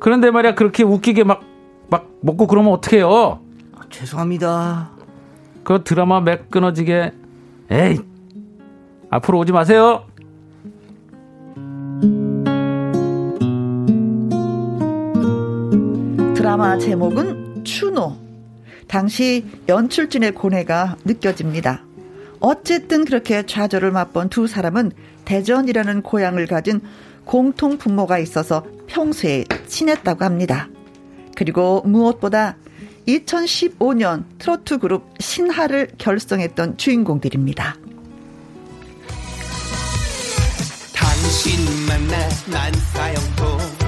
[0.00, 1.42] 그런데 말이야 그렇게 웃기게 막
[1.90, 3.38] 막 먹고 그러면 어떡해요?
[3.76, 4.92] 아, 죄송합니다.
[5.62, 7.12] 그 드라마 맥 끊어지게
[7.70, 7.98] 에이
[9.10, 10.04] 앞으로 오지 마세요.
[16.34, 18.21] 드라마 제목은 추노.
[18.92, 21.82] 당시 연출진의 고뇌가 느껴집니다.
[22.40, 24.92] 어쨌든 그렇게 좌절을 맛본 두 사람은
[25.24, 26.82] 대전이라는 고향을 가진
[27.24, 30.68] 공통 분모가 있어서 평소에 친했다고 합니다.
[31.34, 32.56] 그리고 무엇보다
[33.08, 37.76] 2015년 트로트 그룹 신하를 결성했던 주인공들입니다.
[40.94, 43.81] 당신 만 나 난 사형도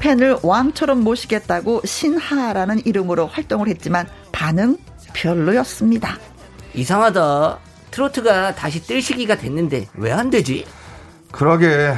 [0.00, 4.76] 팬을 왕처럼 모시겠다고 신하라는 이름으로 활동을 했지만 반응
[5.12, 6.16] 별로였습니다.
[6.74, 7.58] 이상하다.
[7.90, 10.64] 트로트가 다시 뜰 시기가 됐는데 왜 안 되지?
[11.32, 11.94] 그러게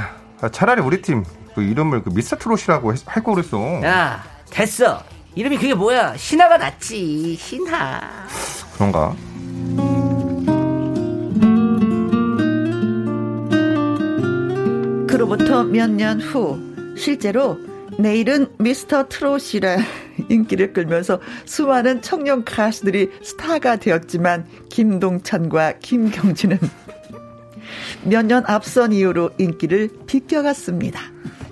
[0.53, 1.24] 차라리 우리 팀
[1.55, 3.82] 그 이름을 그 미스터 트롯이라고 할거 그랬어.
[3.84, 5.03] 야 됐어.
[5.34, 6.16] 이름이 그게 뭐야?
[6.16, 7.36] 신하가 낫지.
[7.38, 8.00] 신하.
[8.74, 9.14] 그런가?
[15.09, 16.59] 그로부터 몇 년 후
[16.96, 17.59] 실제로
[18.03, 19.76] 내일은 미스터 트롯이라
[20.28, 26.59] 인기를 끌면서 수많은 청년 가수들이 스타가 되었지만 김동찬과 김경진은
[28.05, 31.00] 몇 년 앞선 이후로 인기를 비껴갔습니다.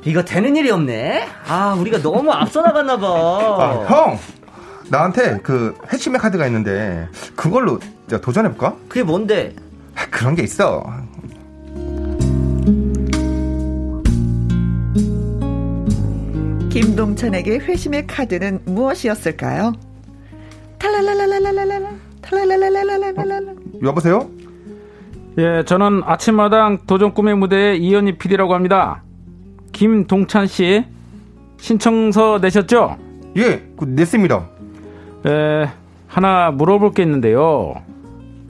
[0.05, 1.29] 이거 되는 일이 없네.
[1.47, 3.07] 아, 우리가 너무 앞서 나갔나 봐.
[3.09, 4.19] 아, 형.
[4.89, 7.79] 나한테 그 해치매 카드가 있는데 그걸로
[8.23, 8.75] 도전해 볼까?
[8.89, 9.55] 그게 뭔데?
[10.11, 10.85] 그런 게 있어.
[17.21, 19.75] 김동찬에게 회심의 카드는 무엇이었을까요?
[20.79, 21.91] 탈랄랄랄랄랄랄라
[22.23, 23.53] 탈랄랄랄랄랄랄라
[23.83, 24.31] 여보세요?
[25.37, 29.03] 예, 저는 아침마당 도전 꿈의 무대의 이현희 PD라고 합니다.
[29.73, 30.85] 김동찬 씨
[31.59, 32.97] 신청서 내셨죠?
[33.37, 34.49] 예, 그 냈습니다.
[35.27, 35.71] 에,
[36.07, 37.75] 하나 물어볼 게 있는데요.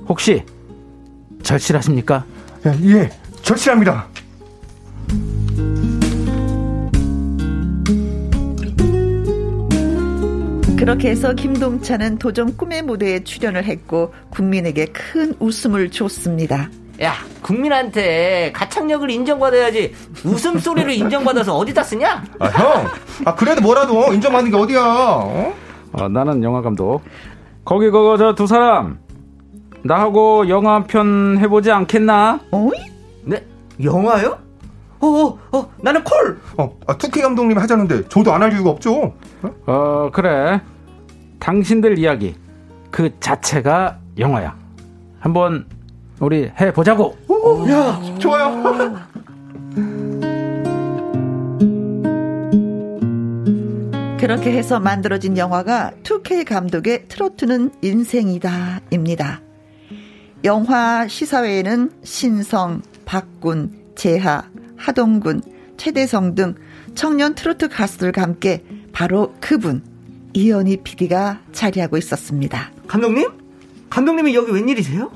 [0.09, 0.45] 혹시
[1.43, 2.25] 절실하십니까?
[2.67, 3.11] 예, 예
[3.43, 4.07] 절실합니다.
[10.81, 16.71] 그렇게 해서 김동찬은 도전 꿈의 무대에 출연을 했고 국민에게 큰 웃음을 줬습니다.
[17.03, 17.13] 야,
[17.43, 19.93] 국민한테 가창력을 인정받아야지
[20.25, 22.25] 웃음소리를 인정받아서 어디다 쓰냐?
[22.39, 22.87] 아, 형.
[23.27, 24.81] 아, 그래도 뭐라도 인정받는 게 어디야?
[24.83, 25.55] 어?
[25.93, 27.03] 어, 나는 영화 감독.
[27.63, 28.99] 거기 그거 저두 사람
[29.83, 32.41] 나하고 영화 한 편 해보지 않겠나?
[32.53, 32.71] 어이?
[33.25, 33.45] 네?
[33.85, 34.39] 영화요?
[35.01, 36.39] 어, 어, 어, 나는 콜!
[36.57, 39.13] 어, 아, 투키 감독님이 하자는데 저도 안 할 이유가 없죠.
[39.43, 39.55] 어?
[39.67, 40.61] 어, 그래.
[41.39, 42.35] 당신들 이야기
[42.91, 44.57] 그 자체가 영화야.
[45.19, 45.67] 한번
[46.19, 47.17] 우리 해 보자고.
[47.29, 49.01] 오, 야, 좋아요.
[54.21, 59.41] 그렇게 해서 만들어진 영화가 2K 감독의 트로트는 인생이다입니다.
[60.45, 64.45] 영화 시사회에는 신성, 박군, 재하,
[64.77, 65.41] 하동군,
[65.79, 66.55] 최대성 등
[66.95, 68.63] 청년 트로트 가수들과 함께
[69.01, 69.81] 바로 그분
[70.35, 72.71] 이현희 PD가 자리하고 있었습니다.
[72.87, 73.31] 감독님?
[73.89, 75.11] 감독님이 여기 웬일이세요?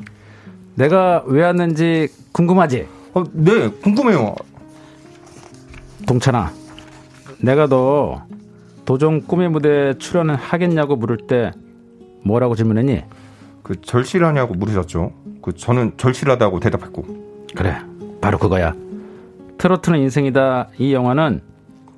[0.74, 2.88] 내가 왜 왔는지 궁금하지?
[3.12, 4.36] 어, 네, 궁금해요.
[6.06, 6.50] 동찬아,
[7.42, 8.26] 내가 너
[8.86, 11.50] 도전 꿈의 무대에 출연을 하겠냐고 물을 때
[12.24, 13.02] 뭐라고 질문했니?
[13.62, 15.12] 그 절실하냐고 물으셨죠.
[15.42, 17.04] 그 저는 절실하다고 대답했고.
[17.54, 17.76] 그래,
[18.22, 18.74] 바로 그거야.
[19.58, 20.70] 트로트는 인생이다.
[20.78, 21.42] 이 영화는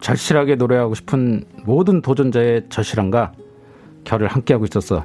[0.00, 3.32] 절실하게 노래하고 싶은 모든 도전자의 절실함과
[4.04, 5.04] 결을 함께하고 있었어.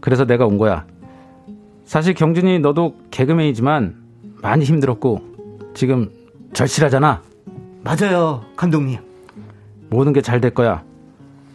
[0.00, 0.84] 그래서 내가 온 거야.
[1.84, 3.96] 사실 경진이 너도 개그맨이지만
[4.42, 5.20] 많이 힘들었고
[5.74, 6.10] 지금
[6.52, 7.22] 절실하잖아.
[7.82, 8.98] 맞아요, 감독님.
[9.90, 10.82] 모든 게 잘 될 거야.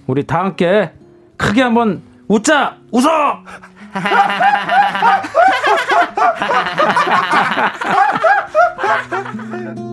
[0.07, 0.91] 우리 다 함께
[1.37, 2.77] 크게 한번 웃자!
[2.91, 3.43] 웃어!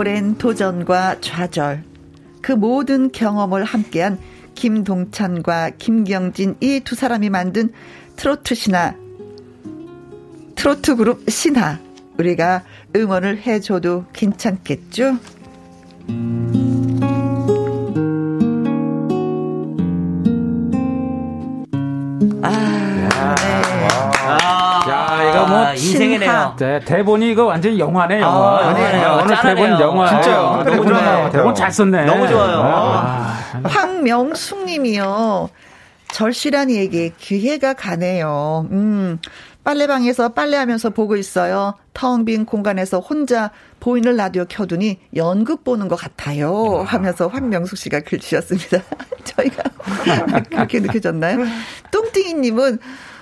[0.00, 1.84] 오랜 도전과 좌절,
[2.40, 4.18] 그 모든 경험을 함께한
[4.54, 7.70] 김동찬과 김경진 이 두 사람이 만든
[8.16, 8.94] 트로트 신화,
[10.54, 11.78] 트로트 그룹 신화,
[12.16, 12.62] 우리가
[12.96, 15.18] 응원을 해줘도 괜찮겠죠?
[22.42, 24.59] 아, 네.
[25.64, 26.56] 뭐 인생이네요.
[26.58, 28.58] 네, 대본이 이거 완전 영화네, 영화.
[28.58, 29.20] 아, 영화네요.
[29.24, 30.08] 오늘 대본 영화.
[30.08, 30.62] 진짜요.
[30.64, 31.30] 너무 좋아요.
[31.30, 32.04] 대본 잘 썼네.
[32.04, 32.62] 너무 좋아요.
[32.64, 33.36] 아.
[33.64, 35.48] 황명숙 님이요.
[36.12, 38.66] 절실한 얘기 기회가 가네요.
[38.72, 39.18] 음.
[39.62, 41.74] 빨래방에서 빨래하면서 보고 있어요.
[41.92, 46.82] 텅 빈 공간에서 혼자 보이는 라디오 켜두니 연극 보는 것 같아요.
[46.86, 48.78] 하면서 황명숙 씨가 글 주셨습니다.
[49.24, 49.62] 저희가
[50.50, 51.38] 그렇게 느껴졌나요?
[51.90, 52.78] 뚱띵이님은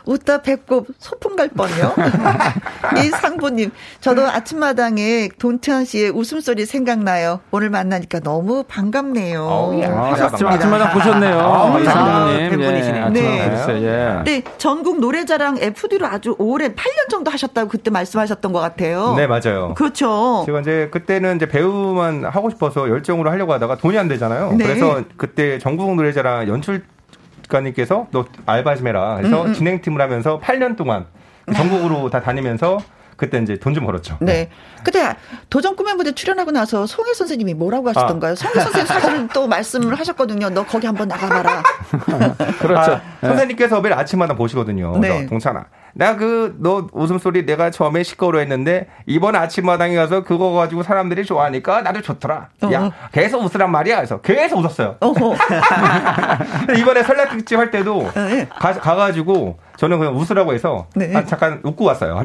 [0.08, 1.94] 웃다 배꼽 소풍 갈 뻔요.
[2.96, 7.40] 이 상부님, 저도 아침마당에 돈태한 씨의 웃음소리 생각나요.
[7.50, 9.44] 오늘 만나니까 너무 반갑네요.
[9.44, 11.38] 어, 아, 아침마당 보셨네요.
[11.38, 12.50] 아, 이 상부님.
[12.50, 13.04] 팬분이시네요.
[13.06, 13.82] 예, 네.
[13.82, 14.22] 예.
[14.24, 19.14] 네, 전국 노래자랑 FD로 아주 오래 8년 정도 하셨다고 그때 말씀하셨던 것 같아요.
[19.14, 19.74] 네, 맞아요.
[19.74, 20.44] 그렇죠.
[20.46, 24.52] 제가 이제 그때는 이제 배우만 하고 싶어서 열정으로 하려고 하다가 돈이 안 되잖아요.
[24.52, 24.64] 네.
[24.64, 26.82] 그래서 그때 전국 노래자랑 연출
[27.48, 29.16] 가님께서 너 알바 좀 해라.
[29.16, 31.06] 해서 음, 진행팀을 하면서 8년 동안
[31.54, 32.78] 전국으로 다 다니면서
[33.18, 34.16] 그때 이제 돈 좀 벌었죠.
[34.20, 34.48] 네.
[34.82, 35.14] 그때
[35.50, 38.34] 도전 꿈의 무대 출연하고 나서 송혜 선생님이 뭐라고 하시던가요?
[38.34, 40.48] 송혜 선생님 사실은 또 말씀을 하셨거든요.
[40.50, 41.62] 너 거기 한번 나가봐라.
[42.60, 42.92] 그렇죠.
[42.92, 44.96] 아, 선생님께서 매일 아침마다 보시거든요.
[44.98, 45.26] 네.
[45.26, 51.24] 동찬아, 나 그 너 웃음소리 내가 처음에 시끄러워 했는데 이번 아침마당에 가서 그거 가지고 사람들이
[51.24, 52.48] 좋아하니까 나도 좋더라.
[52.62, 52.72] 어.
[52.72, 53.96] 야 계속 웃으란 말이야.
[53.96, 54.96] 그래서 계속 웃었어요.
[55.00, 55.34] 어허.
[56.78, 58.48] 이번에 설날 특집 할 때도 네.
[58.48, 61.14] 가, 가가지고 저는 그냥 웃으라고 해서 네.
[61.14, 62.22] 아, 잠깐 웃고 왔어요.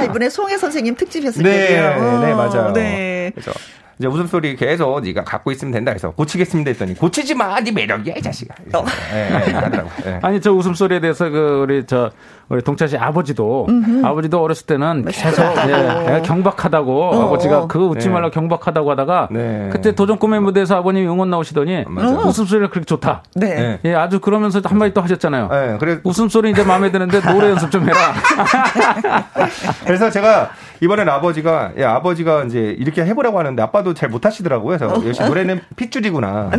[0.00, 0.06] 네.
[0.06, 2.20] 아, 이번에 송혜 선생님 특집 했을 네, 때요.
[2.20, 2.72] 네, 맞아요.
[2.72, 3.30] 네.
[3.34, 3.52] 그래서
[3.98, 8.22] 이제 웃음소리 계속 네가 갖고 있으면 된다 해서 고치겠습니다 했더니 고치지 마, 네 매력이야 이
[8.22, 8.54] 자식아.
[8.72, 8.84] 어.
[9.12, 9.90] 네, 네, 하더라고.
[10.02, 10.18] 네.
[10.22, 12.10] 아니 저 웃음소리에 대해서 그 우리 저
[12.50, 13.68] 우리 동찬 씨 아버지도
[14.02, 17.26] 아버지도 어렸을 때는 계속 예, 예, 경박하다고 어.
[17.26, 18.12] 아버지가 그거 웃지 네.
[18.12, 19.68] 말라 경박하다고 하다가 네.
[19.70, 22.18] 그때 도전 꿈의 무대에서 아버님이 응원 나오시더니 맞아요.
[22.26, 23.22] 웃음소리가 그렇게 좋다.
[23.36, 23.54] 네.
[23.54, 23.80] 네.
[23.84, 25.48] 예, 아주 그러면서 한마디 또 하셨잖아요.
[25.48, 27.96] 네, 그래, 웃음소리 이제 마음에 드는데 노래 연습 좀 해라.
[29.86, 34.76] 그래서 제가 이번엔 아버지가 야 아버지가 이제 이렇게 해보라고 하는데 아빠도 잘 못하시더라고요.
[34.76, 36.50] 그래서 역시 노래는 핏줄이구나.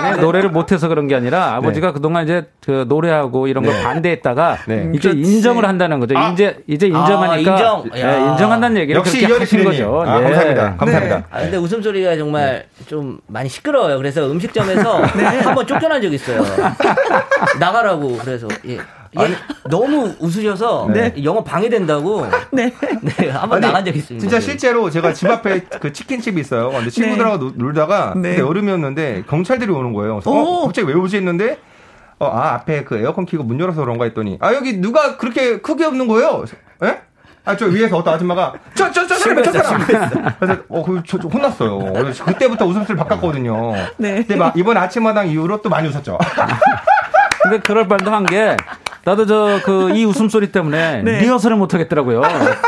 [0.00, 0.08] 네.
[0.08, 3.82] 아니 노래를 못해서 그런 게 아니라 아버지가 그동안 이제 그 노래하고 이런 걸 네.
[3.82, 4.90] 반대했다가 네.
[4.94, 5.20] 이제 그렇지.
[5.32, 6.16] 인정을 한다는 거죠.
[6.18, 6.30] 아.
[6.30, 7.84] 이제 이제 인정하니까 아, 인정.
[7.96, 8.30] 예, 야.
[8.32, 9.64] 인정한다는 얘기를 역시 그렇게 하신.
[9.64, 10.02] 거죠.
[10.06, 10.22] 아, 예.
[10.24, 10.76] 감사합니다.
[10.76, 11.16] 감사합니다.
[11.18, 11.24] 네.
[11.30, 13.96] 아, 근데 웃음소리가 정말 좀 많이 시끄러워요.
[13.98, 15.02] 그래서 음식점에서
[15.44, 16.42] 한번 쫓겨난 적 있어요.
[17.60, 18.18] 나가라고.
[18.18, 18.78] 그래서, 예.
[19.20, 19.36] 예,
[19.68, 20.88] 너무 웃으셔서
[21.22, 22.26] 영어 방해된다고.
[22.50, 22.72] 네.
[23.02, 24.20] 네, 한번 아니, 나간 적 있습니다.
[24.20, 26.70] 진짜 실제로 제가 집 앞에 그 치킨집이 있어요.
[26.70, 28.38] 근데 친구들하고 놀- 놀다가 네.
[28.38, 30.14] 여름이었는데 경찰들이 오는 거예요.
[30.16, 30.64] 그래서 어, 오.
[30.66, 31.58] 갑자기 왜 오지 했는데
[32.18, 35.84] 어, 아 앞에 그 에어컨 키고 문 열어서 그런가 했더니 아 여기 누가 그렇게 크게
[35.84, 36.44] 없는 거예요?
[36.84, 37.00] 예?
[37.44, 39.84] 아, 저 위에서 어떤 아줌마가, 저, 저, 저, 사람, 저 사람.
[40.38, 41.92] 그래서, 어, 그, 저, 저 혼났어요.
[41.92, 43.72] 그래서 그때부터 웃음소리 바꿨거든요.
[43.96, 44.14] 네.
[44.18, 46.18] 근데 막, 이번 아침마당 이후로 또 많이 웃었죠.
[47.42, 48.56] 근데 그럴 말도 한 게
[49.04, 51.20] 나도 저 그 이 웃음소리 때문에 네.
[51.20, 52.22] 리허설을 못 하겠더라고요.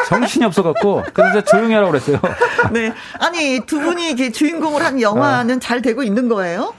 [0.08, 2.18] 정신이 없어갖고 그래서 조용히 하라고 그랬어요.
[2.72, 2.92] 네.
[3.20, 6.74] 아니, 두 분이 이게 주인공을 한 영화는 잘 되고 있는 거예요?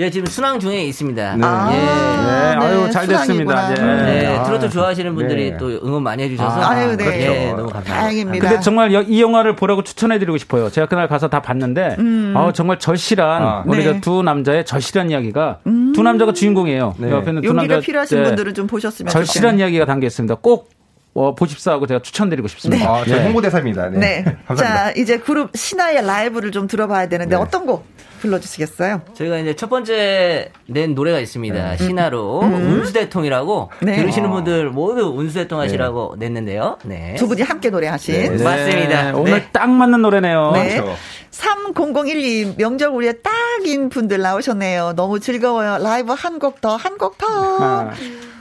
[0.00, 1.36] 예, 지금 순항 중에 있습니다.
[1.36, 1.42] 네.
[1.46, 1.76] 아, 예.
[1.76, 3.70] 네, 아유, 잘 됐습니다.
[3.72, 3.74] 예.
[3.74, 5.56] 네, 아, 트로트 좋아하시는 분들이 네.
[5.58, 6.58] 또 응원 많이 해주셔서.
[6.58, 7.04] 아, 아유, 네.
[7.48, 7.94] 예, 너무 감사합니다.
[7.94, 8.48] 다행입니다.
[8.48, 10.70] 근데 정말 여- 이 영화를 보라고 추천해드리고 싶어요.
[10.70, 11.98] 제가 그날 가서 다 봤는데,
[12.34, 13.62] 아우, 정말 절실한, 아.
[13.66, 13.84] 우리 음.
[13.84, 13.90] 네.
[13.90, 14.00] 음.
[14.00, 15.58] 저두 남자의 절실한 이야기가,
[15.94, 16.94] 두 남자가 주인공이에요.
[16.96, 17.10] 네.
[17.10, 17.84] 옆에 있는 두 용기가 남자.
[17.84, 19.66] 필요하신 예, 분들은 좀 보셨으면 절실한 좋겠네요.
[19.66, 20.36] 이야기가 담겨 있습니다.
[20.40, 20.70] 꼭
[21.12, 22.88] 어, 보십사 하고 제가 추천드리고 싶습니다.
[22.88, 23.24] 아, 저 예.
[23.24, 23.88] 홍보대사입니다.
[23.90, 23.98] 네.
[23.98, 24.24] 네.
[24.46, 24.64] 감사합니다.
[24.84, 27.42] 자, 이제 그룹 신화의 라이브를 좀 들어봐야 되는데 네.
[27.42, 27.84] 어떤 곡
[28.20, 29.00] 불러주시겠어요?
[29.14, 31.78] 저희가 이제 첫 번째 낸 노래가 있습니다.
[31.78, 33.96] 신화로 운수대통이라고 네.
[33.96, 36.78] 들으시는 분들 모두 운수대통 하시라고 냈는데요.
[36.84, 37.14] 네.
[37.18, 38.36] 두 분이 함께 노래하신.
[38.36, 38.44] 네.
[38.44, 39.16] 맞습니다.
[39.16, 39.48] 오늘 네.
[39.52, 40.50] 딱 맞는 노래네요.
[40.52, 40.76] 네.
[40.80, 40.96] 그렇죠.
[41.32, 44.92] 3001님, 명절 우리의 딱인 분들 나오셨네요.
[44.96, 45.78] 너무 즐거워요.
[45.82, 47.26] 라이브 한 곡 더, 한 곡 더.
[47.26, 47.90] 아.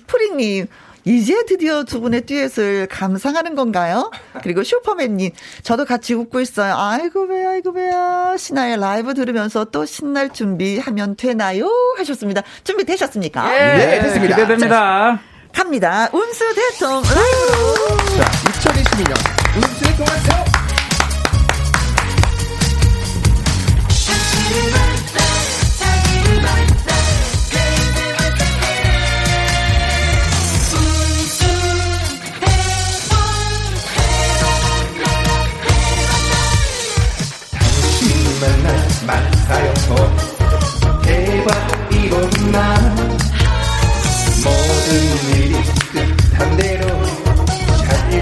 [0.07, 0.67] 프링님,
[1.05, 4.11] 이제 드디어 두 분의 듀엣을 감상하는 건가요?
[4.43, 5.31] 그리고 슈퍼맨님,
[5.63, 6.75] 저도 같이 웃고 있어요.
[6.77, 8.35] 아이고, 배야, 아이고, 배야.
[8.37, 11.69] 신화의 라이브 들으면서 또 신날 준비하면 되나요?
[11.97, 12.43] 하셨습니다.
[12.63, 13.49] 준비되셨습니까?
[13.51, 14.35] 네, 됐습니다.
[14.35, 15.19] 기대됩니다.
[15.53, 16.09] 갑니다.
[16.13, 17.97] 운수 대통 라이브로.
[18.17, 20.48] 자, 2022년 운수의 동안서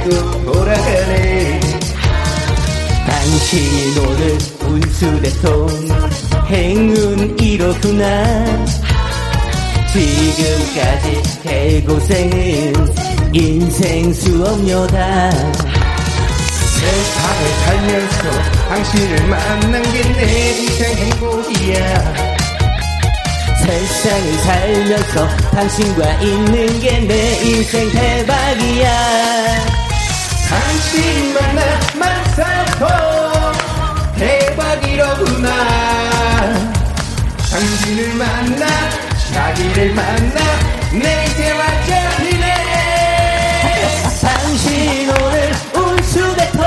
[0.07, 1.59] 그 나도 돌아가네.
[3.07, 5.67] 당신이 노는 운수대통
[6.47, 8.65] 행운 이로구나.
[9.91, 12.73] 지금까지 대고생은
[13.33, 15.31] 인생 수업료다.
[16.77, 18.31] 세상을 살면서
[18.69, 22.13] 당신을 만난 게 내 인생 행복이야.
[23.65, 29.86] 세상을 살면서 당신과 있는 게 내 인생 대박이야.
[30.49, 31.61] 당신 만 나
[31.95, 32.85] 만사고
[34.17, 35.49] 대박이로구나.
[37.51, 38.65] 당신을 만나
[39.33, 40.39] 자기를 만나
[40.91, 42.45] 내 인생 완전히네.
[44.21, 46.63] 당신 오늘 운수대통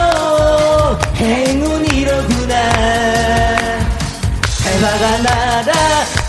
[1.16, 2.55] 행운이로구나.
[4.64, 5.72] 대박아 나라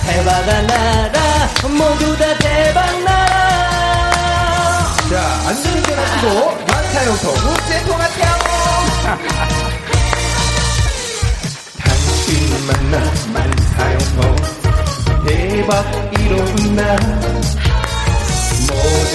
[0.06, 5.14] 대박아 나라 모두 다 대박 나라 자
[5.47, 6.28] 안전운전 하시고.
[6.56, 6.61] 만
[7.02, 8.28] 사형통 우세 통하세요.
[11.80, 12.95] 당신 만나
[13.34, 14.36] 만사형통
[15.26, 15.70] 대박
[16.20, 16.95] 이로구나.
[18.68, 19.14] 모든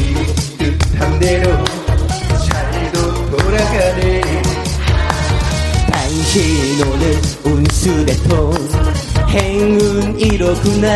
[0.00, 0.26] 일이
[0.58, 1.64] 뜻한 대로
[2.48, 4.42] 잘도 돌아가네.
[5.92, 8.52] 당신 오늘 운수대통
[9.28, 10.88] 행운 1호구나.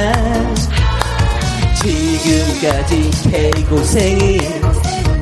[1.83, 4.72] 지금까지 개고생이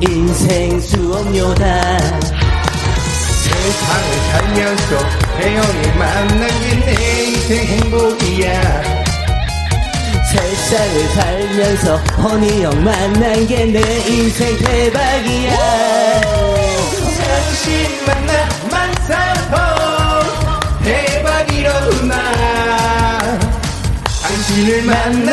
[0.01, 1.99] 인생 수업료다.
[3.43, 4.97] 세상을 살면서
[5.37, 8.83] 태연이 만난 게내 인생 행복이야.
[10.31, 15.51] 세상을 살면서 허니 형 만난 게 내 인생 대박이야.
[17.17, 18.31] 당신 만나
[18.71, 19.55] 만사고
[20.83, 22.15] 대박이로구나.
[24.23, 25.31] 당신을 만나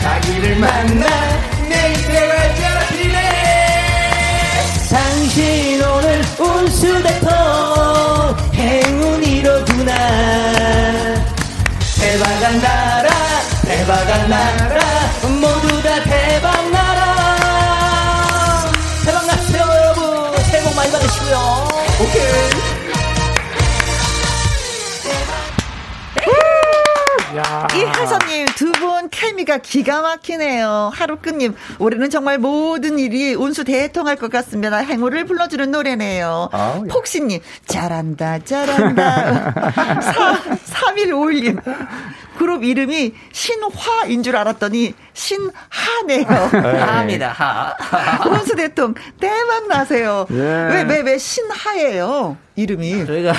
[0.00, 1.23] 자기를 만나
[6.84, 9.92] 수대통 행운이로구나.
[11.98, 13.10] 대박한 나라
[13.62, 14.80] 대박한 나라
[29.54, 30.90] 분 케미가 기가 막히네요.
[30.94, 34.78] 하루 끝님 올해는 정말 모든 일이 운수 대통할 것 같습니다.
[34.78, 36.50] 행운을 불러주는 노래네요.
[36.52, 36.88] 예.
[36.88, 39.54] 폭신님 잘한다 잘한다.
[40.64, 41.60] 3151님
[42.38, 46.26] 그룹 이름이 신화인 줄 알았더니 신하네요.
[46.26, 47.74] 하입니다 하
[48.28, 50.26] 운수 대통 대박 나세요.
[50.30, 50.34] 예.
[50.36, 52.36] 왜왜왜 신하예요?
[52.56, 53.06] 이름이.
[53.06, 53.32] 저희가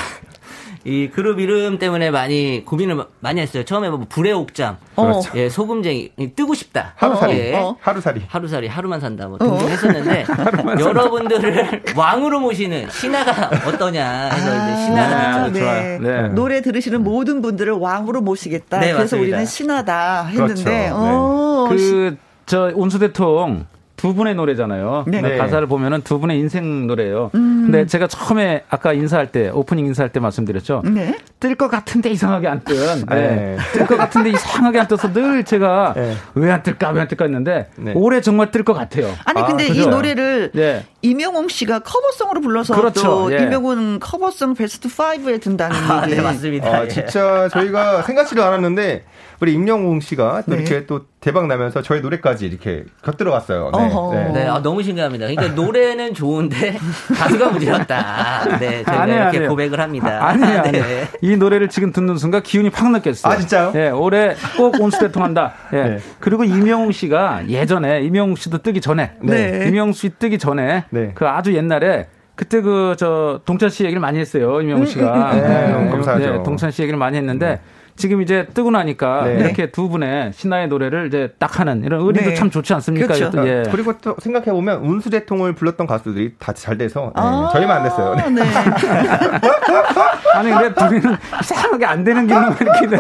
[0.87, 3.63] 이 그룹 이름 때문에 많이 고민을 많이 했어요.
[3.63, 5.31] 처음에 뭐 불의 옥장, 그렇죠.
[5.35, 6.93] 예, 소금쟁이, 뜨고 싶다.
[6.95, 7.55] 하루살이 예.
[7.55, 7.75] 어.
[7.81, 10.25] 하루살이 하루살이 하루만 산다 뭐 등등 했었는데
[10.79, 15.15] 여러분들을 왕으로 모시는 신하가 어떠냐 해서 이제 신하가
[15.45, 15.51] 아.
[15.51, 15.99] 좋아요.
[15.99, 16.27] 네.
[16.29, 18.79] 노래 들으시는 모든 분들을 왕으로 모시겠다.
[18.79, 19.23] 네, 그래서 맞습니다.
[19.23, 20.69] 우리는 신하다 했는데, 그렇죠.
[20.69, 20.89] 네.
[20.93, 23.65] 어, 시- 그, 저, 운수대통
[24.05, 25.05] 두 분의 노래잖아요.
[25.07, 25.19] 네.
[25.21, 25.37] 근데 네.
[25.37, 27.31] 가사를 보면은 두 분의 인생 노래예요.
[27.33, 27.63] 음.
[27.65, 30.83] 근데 제가 처음에 아까 인사할 때, 오프닝 인사할 때 말씀드렸죠.
[30.85, 31.17] 네.
[31.39, 32.75] 뜰것 같은데 이상하게 안 뜬.
[33.09, 33.15] 네.
[33.15, 33.57] 네.
[33.73, 36.13] 뜰것 같은데 이상하게 안 떠서 늘 제가 네.
[36.35, 37.93] 왜안 뜰까, 왜 안 뜰까 했는데 네.
[37.95, 39.11] 올해 정말 뜰 것 같아요.
[39.25, 39.89] 아니 아, 근데 이 그죠?
[39.89, 40.83] 노래를 네.
[41.01, 43.43] 이명웅 씨가 커버송으로 불러서 그렇죠, 또 예.
[43.43, 46.15] 이명웅 커버송 베스트 5에 든다는 아, 얘기.
[46.15, 46.67] 네 맞습니다.
[46.67, 46.87] 아, 예.
[46.87, 49.03] 진짜 저희가 생각지도 않았는데
[49.39, 50.61] 우리 임영웅 씨가 또 네.
[50.61, 53.71] 이렇게 또 대박 나면서 저희 노래까지 이렇게 곁들어갔어요.
[53.73, 54.31] 어허.
[54.35, 55.25] 네, 아, 너무 신기합니다.
[55.25, 56.77] 그러니까 노래는 좋은데
[57.17, 58.59] 가수가 문제였다.
[58.59, 59.49] 네, 저희가 아니에요, 이렇게 아니에요.
[59.49, 60.19] 고백을 합니다.
[60.21, 60.83] 아, 아니에요, 아니에요.
[60.85, 61.07] 네.
[61.21, 63.33] 이 노래를 지금 듣는 순간 기운이 팍 느꼈어요.
[63.33, 63.71] 아, 진짜요?
[63.73, 65.53] 예, 올해 꼭 온수대통 한다.
[65.73, 65.81] 예.
[65.81, 65.97] 네.
[66.19, 69.65] 그리고 이명웅 씨가 예전에, 이명웅 씨도 뜨기 전에, 네.
[69.67, 71.13] 이명웅 씨 뜨기 전에, 네.
[71.15, 72.05] 그 아주 옛날에,
[72.35, 75.33] 그때 그, 저, 동찬 씨 얘기를 많이 했어요, 이명웅 씨가.
[75.33, 76.31] 네, 너무 감사하죠.
[76.33, 77.61] 네, 동찬 씨 얘기를 많이 했는데,
[77.97, 79.39] 지금 이제 뜨고 나니까 네.
[79.39, 82.35] 이렇게 두 분의 신화의 노래를 이제 딱 하는 이런 의리도 네.
[82.35, 83.07] 참 좋지 않습니까?
[83.13, 83.47] 그렇죠.
[83.47, 83.63] 예.
[83.71, 87.83] 그리고 또 생각해 보면 운수 대통을 불렀던 가수들이 다 잘 돼서 네, 아, 저희만 안
[87.83, 88.15] 됐어요.
[88.15, 88.29] 네.
[88.29, 88.41] 네.
[90.33, 92.97] 아니, 근데 둘이는 이상하게 안 되는 길만 이렇게 돼.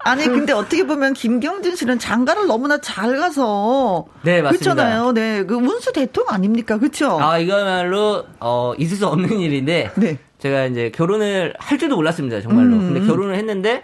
[0.00, 4.74] 아니 근데 어떻게 보면 김경진 씨는 장가를 너무나 잘 가서 네, 맞습니다.
[4.74, 5.12] 그렇잖아요.
[5.12, 6.78] 네, 그 운수 대통 아닙니까?
[6.78, 7.18] 그렇죠?
[7.20, 10.18] 아, 이거야말로, 어, 있을 수 없는 일인데, 네.
[10.38, 12.74] 제가 이제 결혼을 할 줄도 몰랐습니다, 정말로.
[12.76, 12.92] 음.
[12.94, 13.82] 근데 결혼을 했는데,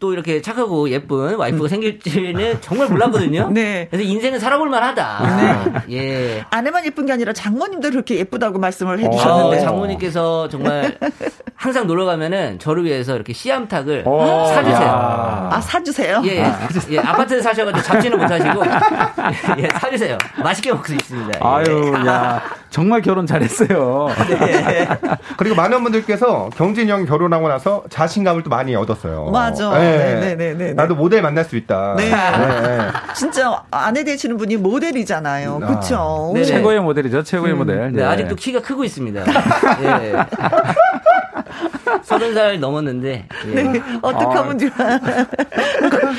[0.00, 3.50] 또 이렇게 착하고 예쁜 와이프가 생길지는 정말 몰랐거든요.
[3.52, 3.88] 네.
[3.90, 5.84] 그래서 인생은 살아볼 만하다.
[5.90, 6.44] 예.
[6.50, 9.60] 아내만 예쁜 게 아니라 장모님도 그렇게 예쁘다고 말씀을 아, 해주셨는데.
[9.60, 10.96] 장모님께서 정말
[11.56, 14.86] 항상 놀러 가면은 저를 위해서 이렇게 씨암탉을 오, 사주세요.
[14.86, 15.48] 야.
[15.52, 16.22] 아 사주세요.
[16.26, 16.52] 예, 예,
[16.90, 18.62] 예, 아파트에 사셔가지고 잡지는 못하시고
[19.58, 20.16] 예, 사주세요.
[20.42, 21.38] 맛있게 먹을 수 있습니다.
[21.38, 21.44] 예.
[21.44, 22.40] 아유, 야.
[22.70, 24.08] 정말 결혼 잘했어요.
[24.28, 24.86] 네.
[25.38, 29.30] 그리고 많은 분들께서 경진이 형 결혼하고 나서 자신감을 또 많이 얻었어요.
[29.32, 29.70] 맞아.
[29.90, 30.34] 네.
[30.36, 31.94] 네, 네, 나도 모델 만날 수 있다.
[31.96, 32.10] 네.
[33.14, 35.58] 진짜 아내 되시는 분이 모델이잖아요.
[35.60, 36.34] 그렇죠.
[36.44, 37.22] 최고의 모델이죠.
[37.22, 37.58] 최고의 음.
[37.58, 37.92] 모델.
[37.92, 38.02] 네.
[38.04, 39.24] 아직도 키가 크고 있습니다.
[39.82, 40.12] 예.
[42.02, 43.26] 서른 살 넘었는데.
[43.46, 43.62] 예.
[43.62, 43.82] 네.
[44.02, 44.70] 어떻게 하면 좋아.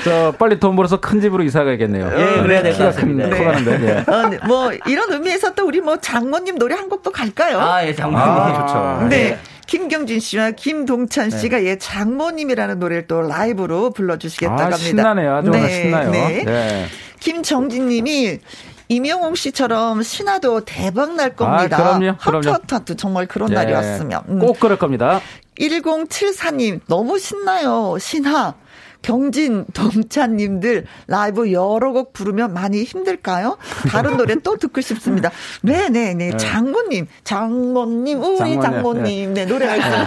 [0.03, 2.11] 저 빨리 돈 벌어서 큰 집으로 이사 가야겠네요.
[2.17, 3.27] 예, 그래야 될 것 같습니다.
[3.29, 3.37] 네.
[3.37, 4.03] 커가는데.
[4.07, 4.11] 예.
[4.11, 4.39] 어, 네.
[4.47, 7.59] 뭐 이런 의미에서 또 우리 뭐 장모님 노래 한 곡도 갈까요?
[7.59, 9.07] 아, 예, 장모님 아, 좋죠.
[9.09, 9.29] 네.
[9.31, 9.37] 네.
[9.69, 11.65] 김경진 씨와 김동찬 씨가 네.
[11.67, 14.77] 예 장모님이라는 노래를 또 라이브로 불러주시겠다고 아, 합니다.
[14.77, 15.35] 신나네요.
[15.35, 16.09] 아주 네, 신나요.
[16.09, 16.43] 네.
[16.43, 16.85] 네.
[17.19, 18.39] 김정진 님이
[18.87, 21.77] 이명웅 씨처럼 신화도 대박 날 겁니다.
[21.77, 22.17] 아, 그럼요.
[22.17, 22.51] 그럼요.
[22.51, 24.23] 하트 하트 정말 그런 예, 날이 왔으면.
[24.29, 24.39] 음.
[24.39, 25.21] 꼭 그럴 겁니다.
[25.59, 27.95] 1074님 너무 신나요.
[27.99, 28.55] 신화.
[29.01, 33.57] 경진, 동찬님들 라이브 여러 곡 부르면 많이 힘들까요?
[33.89, 35.31] 다른 노래 또 듣고 싶습니다.
[35.61, 36.31] 네네네.
[36.31, 36.37] 네.
[36.37, 39.33] 장모님, 장모님, 우리 장모님.
[39.33, 40.05] 네, 노래가 있어요.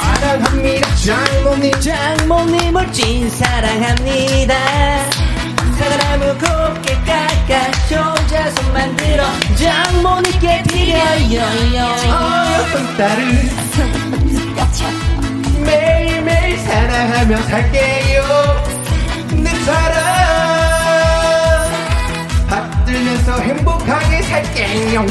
[0.00, 0.94] 사랑합니다.
[1.04, 4.54] 장모님, 장모님을 찐 사랑합니다.
[5.78, 9.24] 사랑하면 곱게 깎아 혼자서 만들어
[9.56, 13.20] 장모님께 드려요 어여쁜 딸을
[15.64, 18.22] 매일매일 사랑하며 살게요.
[19.32, 20.00] 내 사랑.
[22.48, 25.06] 받들면서 행복하게 살게요.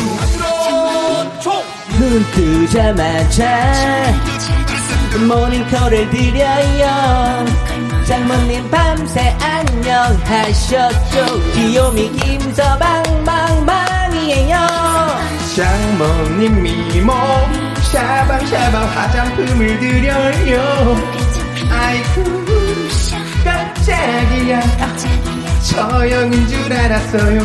[2.00, 4.06] 눈 뜨자마자
[5.28, 7.46] 모닝콜을 드려요.
[8.06, 11.52] 장모님 밤새 안녕하셨죠?
[11.54, 14.58] 귀요미 김서방방방이에요.
[15.56, 17.14] 장모님 미모
[17.92, 20.96] 샤방샤방 화장품을 드려요
[21.72, 22.24] 아이쿠
[23.44, 24.62] 깜짝이야
[25.64, 27.42] 처형인 줄 알았어요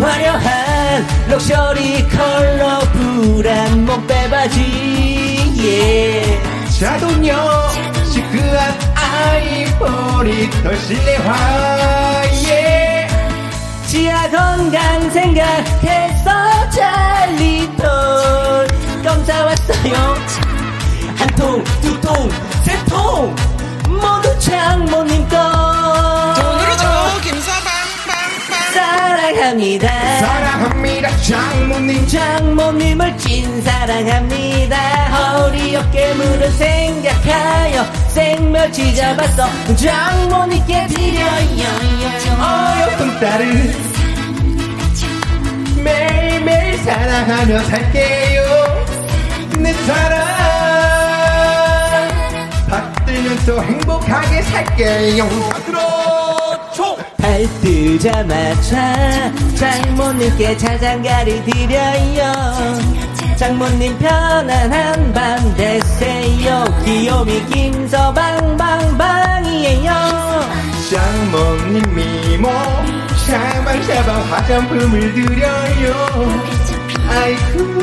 [0.00, 6.42] 화려한 럭셔리 컬러풀한 목빼바지 예.
[6.80, 7.36] 자동요
[8.12, 13.06] 시크한 아이보리 더 실내화 예.
[13.86, 18.66] 지하 건강 생각해서 잘리톨
[19.22, 19.94] 검사 왔어요.
[21.16, 22.28] 한 통, 두 통,
[22.64, 23.32] 세 통.
[23.86, 25.36] 모두 장모님 거.
[26.34, 27.72] 돈으로 줘 김서방
[28.74, 29.88] 사랑합니다.
[30.18, 32.04] 사랑합니다 장모님.
[32.08, 34.76] 장모님을 찐 사랑합니다.
[35.06, 39.48] 허리 어깨 무릎 생각하여 생멸치 잡았어.
[39.76, 41.64] 장모님께 드려요.
[42.40, 43.72] 어여쁜 딸을
[45.76, 48.71] 매일매일 사랑하며 살게요
[53.42, 55.28] 받들면서 행복하게 살게요
[55.66, 62.32] 그렇죠 달 뜨자마자 장모님께 자장가를 드려요.
[63.36, 66.64] 장모님 편안한 밤 되세요.
[66.84, 69.92] 귀요미 김서방방방이에요.
[70.90, 72.48] 장모님 미모
[73.26, 75.94] 샤방샤방 화장품을 드려요.
[77.08, 77.80] 아이쿠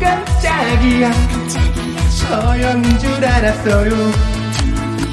[0.00, 1.10] 깜짝이야.
[2.08, 4.39] 서영인 줄 알았어요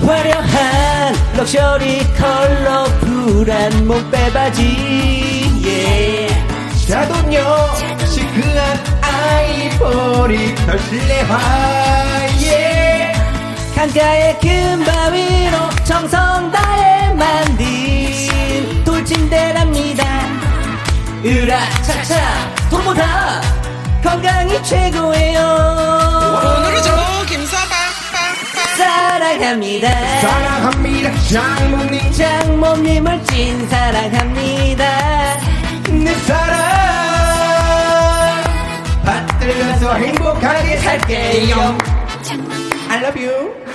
[0.06, 4.62] 화려한 럭셔리 컬러풀한 목빼바지
[5.66, 6.88] yeah.
[6.88, 7.43] 자동요
[8.06, 11.38] 시크한 아이보리 덜 실내화
[12.39, 13.20] yeah.
[13.76, 20.04] 강가의 큰 바위로 정성 다해 만든 돌침대랍니다
[21.26, 22.16] 으라차차
[22.70, 23.41] 돈보다
[24.04, 26.66] 건강이 최고예요
[29.28, 29.90] 사랑합니다.
[30.22, 31.12] 사랑합니다.
[31.28, 32.12] 장모님.
[32.14, 35.38] 장모님을 찐 사랑합니다.
[35.90, 36.58] 내 사랑.
[39.04, 41.78] 받들면서 행복하게 살게요.
[42.90, 43.66] I love you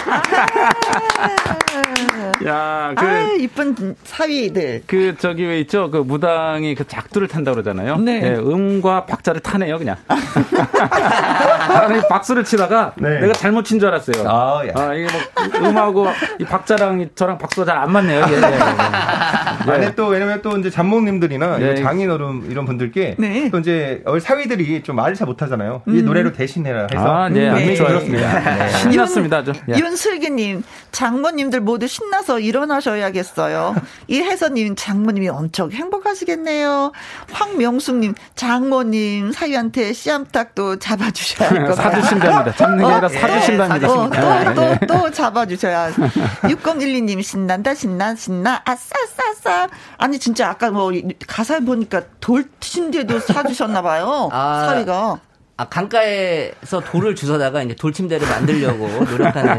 [2.47, 3.05] 야, 그.
[3.05, 4.83] 아, 이쁜 사위들.
[4.87, 5.91] 그, 저기 왜 있죠?
[5.91, 7.97] 그 무당이 그 작두를 탄다 그러잖아요.
[7.99, 8.21] 네.
[8.21, 9.97] 네 음과 박자를 타네요, 그냥.
[12.09, 13.21] 박수를 치다가 네.
[13.21, 14.29] 내가 잘못 친 줄 알았어요.
[14.29, 14.73] 아, 야.
[14.77, 16.07] 아, 이게 뭐, 음하고
[16.39, 19.73] 이 박자랑 저랑 박수가 잘 안 맞네요, 예, 예, 예.
[19.73, 21.75] 안에 또, 왜냐면 또 이제 장모님들이나 네.
[21.83, 23.49] 장인어른 이런 분들께 네.
[23.51, 25.83] 또 이제 사위들이 좀 말을 잘 못하잖아요.
[25.89, 25.97] 음.
[25.97, 27.05] 이 노래로 대신해라 해서.
[27.05, 27.75] 아, 네, 음, 네.
[27.75, 28.41] 좋았습니다.
[28.41, 28.69] 네.
[28.69, 29.53] 신났습니다, 아주.
[29.69, 29.75] 예.
[30.07, 33.77] 윤슬기님, 장모님들 모두 신나서 일어나셔야겠어요.
[34.09, 36.91] 이혜선님, 장모님이 엄청 행복하시겠네요.
[37.31, 42.03] 황명숙님, 장모님 사위한테 씨암탉도 잡아주셔야 할 것 같아요.
[42.03, 42.57] 사주신답니다.
[42.57, 43.09] 잡는 게 아니라 어?
[43.09, 43.89] 사주신답니다.
[43.93, 45.93] 어, 또, 또, 또 잡아주셔야.
[45.93, 49.69] 6012님, 신난다, 신나, 신나, 아싸, 아싸, 아싸.
[49.99, 50.91] 아니 진짜 아까 뭐
[51.29, 54.29] 가사에 보니까 돌 침대도 사주셨나 봐요.
[54.33, 55.21] 아, 사위가.
[55.63, 59.59] 아, 강가에서 돌을 주워다가 이제 돌침대를 만들려고 노력하는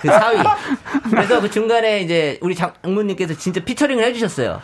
[0.00, 0.38] 그 사위.
[1.10, 4.60] 그래서 그 중간에 이제 우리 장모님께서 진짜 피처링을 해주셨어요.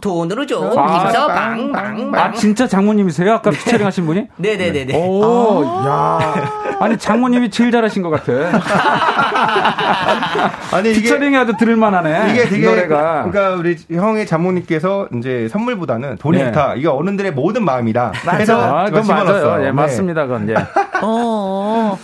[0.00, 0.60] 돈으로 줘.
[0.60, 3.34] 김서 빵, 빵, 아, 진짜 장모님이세요?
[3.34, 3.58] 아까 네.
[3.58, 4.28] 피처링 하신 분이?
[4.36, 4.94] 네네네네.
[4.96, 6.20] 오, 아.
[6.24, 6.69] 야.
[6.80, 8.32] 아니, 장모님이 제일 잘하신 것 같아.
[10.72, 12.30] 아니, 피처링이 아주 들을만하네.
[12.32, 12.66] 이게 되게.
[12.66, 13.26] 노래가.
[13.30, 16.46] 그러니까 우리 형의 장모님께서 이제 선물보다는 돈이 네.
[16.46, 16.74] 좋다.
[16.76, 18.12] 이게 어른들의 모든 마음이다.
[18.24, 18.56] 맞아.
[18.56, 19.60] 아, 그건 맞아요.
[19.60, 19.72] 예, 네.
[19.72, 20.26] 맞습니다.
[20.26, 20.54] 그건, 예.
[21.02, 21.98] 어.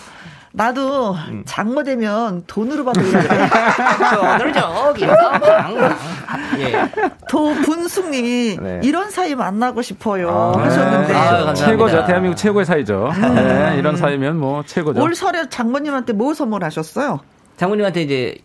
[0.57, 0.63] 어.
[0.63, 1.43] 나도 음.
[1.45, 3.19] 장모 되면 돈으로 받으려고
[4.39, 5.05] 돈으로 저기
[6.59, 6.91] 예.
[7.29, 8.81] 도분숙님이 네.
[8.83, 11.19] 이런 사이 만나고 싶어요 아, 하셨는데 네.
[11.19, 13.35] 아, 최고죠 대한민국 최고의 사이죠 음.
[13.35, 17.21] 네, 이런 사이면 뭐 최고죠 올 설에 장모님한테 뭐 선물하셨어요?
[17.59, 18.37] 장모님한테 이제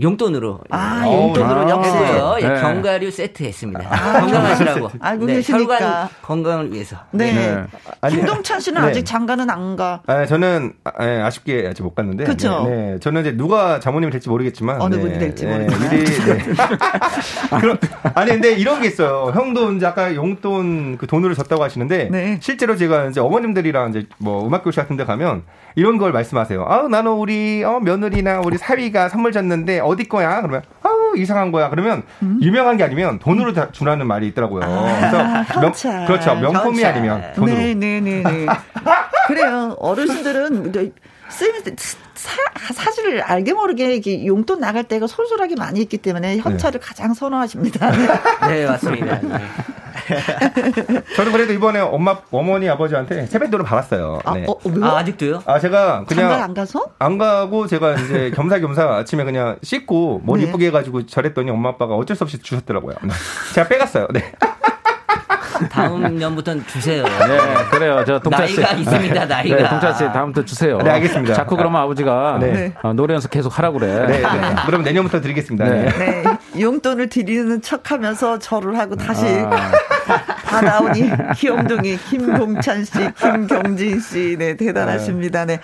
[0.00, 0.60] 용돈으로.
[0.70, 2.36] 아, 용돈으로 아, 역시요.
[2.42, 2.60] 예, 네.
[2.60, 3.86] 견과류 세트 했습니다.
[3.90, 4.90] 아, 건강하시라고.
[5.00, 6.08] 알고 네, 계시니까.
[6.22, 6.96] 건강을 위해서.
[7.10, 7.32] 네.
[7.32, 7.64] 네.
[8.00, 8.88] 아니, 김동찬 씨는 네.
[8.88, 10.02] 아직 장가는 안 가.
[10.06, 12.24] 아, 저는 아, 쉽게 아직 못 갔는데.
[12.24, 12.66] 그렇죠.
[12.68, 15.90] 네, 저는 이제 누가 장모님이 될지 모르겠지만 어느 분이 될지 모르겠지만.
[15.90, 16.04] 미리,
[17.60, 17.78] 그럼,
[18.14, 19.32] 아니 근데 이런 게 있어요.
[19.34, 24.62] 형도 이제 아까 용돈 그 돈으로 줬다고 하시는데 실제로 제가 이제 어머님들이랑 이제 뭐 음악
[24.64, 25.42] 교실 같은 데 가면
[25.74, 26.64] 이런 걸 말씀하세요.
[26.64, 30.40] 아, 나는 우리 어, 며느리나 우리 사위가 선물 줬는데 어디 거야?
[30.40, 31.70] 그러면 아우 이상한 거야.
[31.70, 32.38] 그러면 음?
[32.42, 34.62] 유명한 게 아니면 돈으로 다 주라는 말이 있더라고요.
[34.64, 36.34] 아, 그래서 명, 그렇죠.
[36.36, 36.92] 명품이 경찰.
[36.92, 37.56] 아니면 돈으로.
[37.56, 38.22] 네네 네.
[39.26, 39.76] 그래요.
[39.78, 40.72] 어르신들은
[41.28, 41.54] 쓰임
[42.14, 46.86] 사, 사실을 알게 모르게 이게 용돈 나갈 때가 솔솔하게 많이 있기 때문에 현찰을 네.
[46.86, 47.90] 가장 선호하십니다.
[48.48, 49.20] 네, 맞습니다.
[50.10, 51.02] 네.
[51.16, 54.18] 저는 그래도 이번에 엄마, 어머니, 아버지한테 세뱃돈을 받았어요.
[54.24, 54.44] 아, 네.
[54.48, 55.42] 어, 아, 아직도요?
[55.46, 56.30] 아, 제가 그냥.
[56.42, 56.86] 안 가서?
[56.98, 60.48] 안 가고 제가 이제 겸사겸사 아침에 그냥 씻고 머리 네.
[60.48, 62.94] 이쁘게 해가지고 저랬더니 엄마 아빠가 어쩔 수 없이 주셨더라고요.
[63.54, 64.08] 제가 빼갔어요.
[64.12, 64.32] 네.
[65.70, 67.02] 다음 년부터는 주세요.
[67.04, 67.38] 네,
[67.70, 68.02] 그래요.
[68.06, 68.60] 저 동찬 씨.
[68.60, 69.56] 나이가 있습니다, 나이가.
[69.56, 70.78] 네, 동찬 씨 다음부터 주세요.
[70.78, 71.34] 네, 알겠습니다.
[71.34, 72.72] 자꾸 그러면 아버지가 네.
[72.82, 74.06] 어, 노래 연습 계속 하라고 그래.
[74.06, 74.54] 네, 네.
[74.64, 75.66] 그럼 내년부터 드리겠습니다.
[75.66, 75.84] 네.
[75.98, 76.24] 네.
[76.58, 79.70] 용돈을 드리는 척 하면서 절을 하고 다시 아.
[80.44, 84.36] 받아오니 귀염둥이 김동찬 씨, 김경진 씨.
[84.38, 85.44] 네, 대단하십니다.
[85.46, 85.60] 네.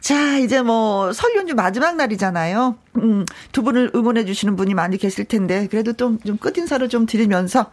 [0.00, 2.76] 자, 이제 뭐, 설 연주 마지막 날이잖아요.
[2.98, 7.06] 음, 두 분을 응원해 주시는 분이 많이 계실 텐데, 그래도 좀, 좀 끝 인사를 좀
[7.06, 7.66] 드리면서,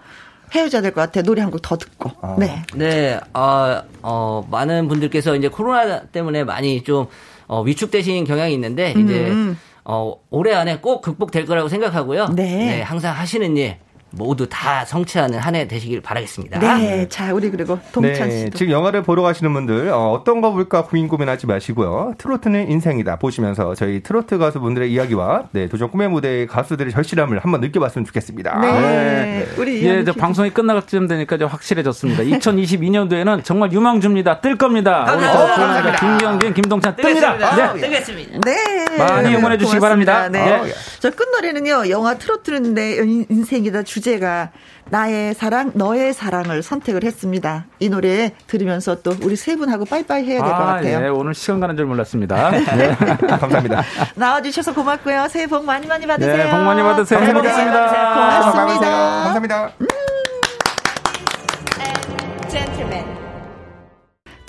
[0.53, 1.23] 헤어져야 될 것 같아요.
[1.23, 2.11] 노래 한 곡 더 듣고.
[2.21, 2.35] 아.
[2.39, 2.61] 네.
[2.75, 3.19] 네.
[3.33, 7.07] 어, 어, 많은 분들께서 이제 코로나 때문에 많이 좀
[7.47, 9.57] 어, 위축되신 경향이 있는데 이제 음.
[9.83, 12.27] 어, 올해 안에 꼭 극복될 거라고 생각하고요.
[12.35, 12.43] 네.
[12.43, 13.77] 네 항상 하시는 일
[14.15, 16.59] 모두 다 성취하는 한 해 되시길 바라겠습니다.
[16.59, 18.37] 네, 자 우리 그리고 동찬 씨.
[18.45, 22.13] 네, 지금 영화를 보러 가시는 분들 어, 떤거 볼까 고민 고민하지 마시고요.
[22.17, 28.05] 트로트는 인생이다 보시면서 저희 트로트 가수분들의 이야기와 네, 도전 꿈의 무대의 가수들의 절실함을 한번 느껴봤으면
[28.05, 28.59] 좋겠습니다.
[28.61, 29.47] 네, 네.
[29.57, 32.23] 우리 예, 저 방송이 끝날 쯤 되니까 좀 확실해졌습니다.
[32.23, 34.41] 2022년도에는 정말 유망주입니다.
[34.41, 35.05] 뜰 겁니다.
[35.15, 37.37] 우리 저 김경진, 김동찬 뜹니다.
[37.75, 38.39] 네, 뜨겠습니다.
[38.45, 40.29] 네, 많이 응원해 주시기 바랍니다.
[40.29, 40.43] 네.
[40.63, 40.73] 네.
[40.99, 42.95] 저 끝노래는요, 영화 트로트는 내
[43.29, 44.51] 인생이다 주 주제가
[44.89, 47.65] 나의 사랑, 너의 사랑을 선택을 했습니다.
[47.79, 51.05] 이 노래 들으면서 또 우리 세 분하고 빠이빠이 해야 될것 아, 같아요.
[51.05, 52.51] 예, 오늘 시간 가는 줄 몰랐습니다.
[52.75, 52.93] 네.
[53.27, 53.81] 감사합니다.
[54.15, 55.27] 나와주셔서 고맙고요.
[55.29, 56.35] 새해 복 많이 많이 받으세요.
[56.35, 57.19] 네, 복 많이 받으세요.
[57.19, 58.13] 감사합니다.
[58.13, 58.89] 고맙습니다.
[59.23, 59.71] 감사합니다.
[59.79, 59.87] 음.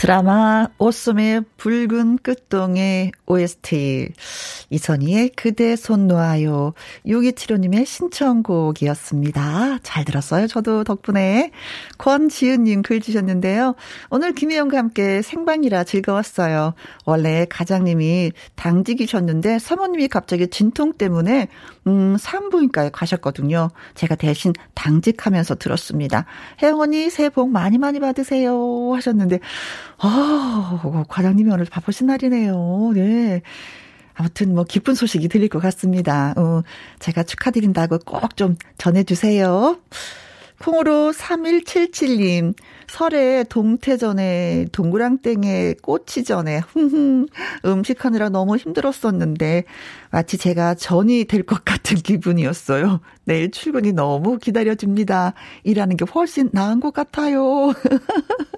[0.05, 4.10] 드라마 오썸의 붉은 끝동의 OST
[4.68, 6.74] 이선희의 그대 손 놓아요
[7.06, 9.78] 6275님의 신청곡이었습니다.
[9.82, 10.47] 잘 들었어요.
[10.47, 11.52] 저도 덕분에
[11.97, 13.76] 권지은님 글 주셨는데요.
[14.10, 16.74] 오늘 김혜영과 함께 생방이라 즐거웠어요.
[17.06, 21.48] 원래 가장님이 당직이셨는데 사모님이 갑자기 진통 때문에
[21.86, 23.70] 음 산부인과에 가셨거든요.
[23.94, 26.24] 제가 대신 당직하면서 들었습니다.
[26.62, 29.40] 혜영 언니 새해 복 많이 많이 받으세요 하셨는데
[29.98, 32.93] 아, 과장님이 오늘 바쁘신 날이네요.
[32.94, 33.43] 네.
[34.15, 36.35] 아무튼 뭐 기쁜 소식이 들릴 것 같습니다.
[36.36, 36.62] 어,
[37.01, 39.78] 제가 축하드린다고 꼭 좀 전해주세요.
[40.65, 42.55] 콩으로 3177님,
[42.89, 47.27] 설에 동태전에 동그랑땡에 꼬치전에 흥흥
[47.66, 49.65] 음식하느라 너무 힘들었었는데
[50.11, 53.01] 마치 제가 전이 될 것 같은 기분이었어요.
[53.24, 55.35] 내일 출근이 너무 기다려집니다.
[55.65, 57.73] 일하는 게 훨씬 나은 것 같아요.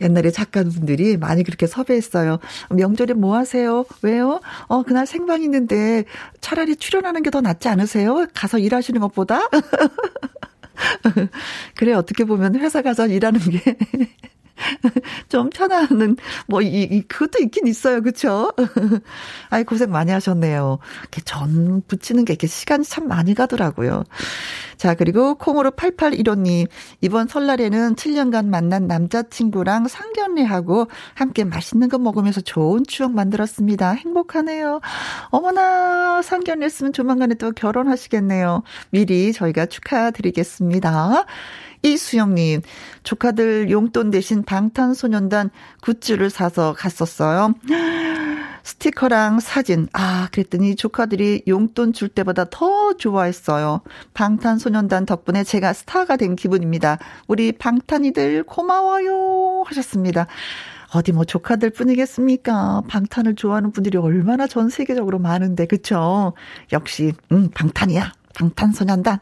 [0.00, 2.38] 옛날에 작가분들이 많이 그렇게 섭외했어요.
[2.70, 3.84] 명절에 뭐 하세요?
[4.02, 4.40] 왜요?
[4.68, 6.04] 어, 그날 생방 있는데
[6.40, 8.26] 차라리 출연하는 게 더 낫지 않으세요?
[8.34, 9.48] 가서 일하시는 것보다?
[11.76, 13.60] 그래, 어떻게 보면 회사 가서 일하는 게
[15.28, 16.16] 좀 편안한,
[16.46, 18.02] 뭐, 이, 이, 그것도 있긴 있어요.
[18.02, 18.52] 그쵸?
[19.50, 20.78] 아이, 고생 많이 하셨네요.
[21.00, 24.04] 이렇게 전 붙이는 게 이렇게 시간이 참 많이 가더라고요.
[24.76, 26.66] 자, 그리고 콩으로 8815님,
[27.02, 33.92] 이번 설날에는 7년간 만난 남자친구랑 상견례하고 함께 맛있는 거 먹으면서 좋은 추억 만들었습니다.
[33.92, 34.80] 행복하네요.
[35.28, 38.62] 어머나, 상견례 했으면 조만간에 또 결혼하시겠네요.
[38.90, 41.26] 미리 저희가 축하드리겠습니다.
[41.82, 42.62] 이수영님,
[43.02, 45.50] 조카들 용돈 대신 방탄소년단
[45.82, 47.54] 굿즈를 사서 갔었어요.
[48.62, 49.88] 스티커랑 사진.
[49.92, 53.80] 아, 그랬더니 조카들이 용돈 줄 때보다 더 좋아했어요.
[54.14, 56.98] 방탄소년단 덕분에 제가 스타가 된 기분입니다.
[57.26, 59.62] 우리 방탄이들 고마워요.
[59.66, 60.26] 하셨습니다.
[60.92, 62.82] 어디 뭐 조카들 뿐이겠습니까?
[62.88, 66.34] 방탄을 좋아하는 분들이 얼마나 전 세계적으로 많은데, 그쵸?
[66.72, 68.12] 역시, 음, 방탄이야.
[68.34, 69.20] 방탄소년단.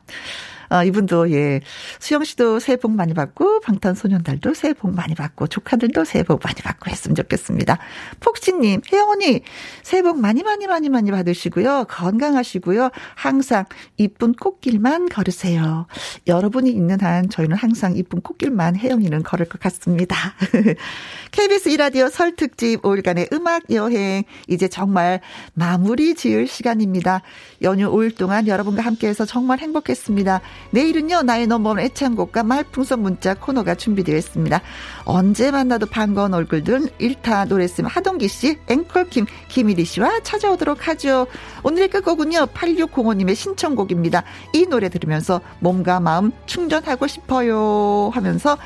[0.68, 1.60] 아, 이분도 예.
[1.98, 6.56] 수영 씨도 새해 복 많이 받고 방탄소년단도 새해 복 많이 받고 조카들도 새해 복 많이
[6.56, 7.78] 받고 했으면 좋겠습니다.
[8.20, 9.42] 폭신님, 혜영 언니
[9.82, 11.86] 새해 복 많이 많이 많이 많이 받으시고요.
[11.88, 12.90] 건강하시고요.
[13.14, 13.64] 항상
[13.96, 15.86] 이쁜 꽃길만 걸으세요.
[16.26, 20.16] 여러분이 있는 한 저희는 항상 이쁜 꽃길만 혜영이는 걸을 것 같습니다.
[21.32, 25.20] KBS 이라디오 설 특집 5일간의 음악 여행 이제 정말
[25.54, 27.22] 마무리 지을 시간입니다.
[27.62, 30.40] 연휴 5일 동안 여러분과 함께해서 정말 행복했습니다.
[30.70, 34.60] 내일은요, 나의 넘버원 애창곡과 말풍선 문자 코너가 준비되어 있습니다.
[35.04, 41.26] 언제 만나도 반가운 얼굴들 1타 노래씀 하동기 씨, 앵콜킴 김일희 씨와 찾아오도록 하죠.
[41.62, 44.24] 오늘의 끝곡은요, 8605님의 신청곡입니다.
[44.52, 48.58] 이 노래 들으면서 몸과 마음 충전하고 싶어요 하면서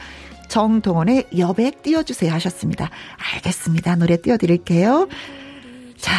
[0.48, 2.90] 정동원의 여백 띄워주세요 하셨습니다.
[3.35, 3.97] 알겠습니다.
[3.97, 5.09] 노래 띄워드릴게요.
[5.97, 6.12] 자,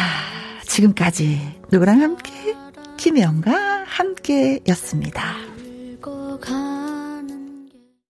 [0.64, 2.56] 지금까지 누구랑 함께?
[2.96, 5.53] 김혜영과 함께였습니다.
[6.38, 6.73] 看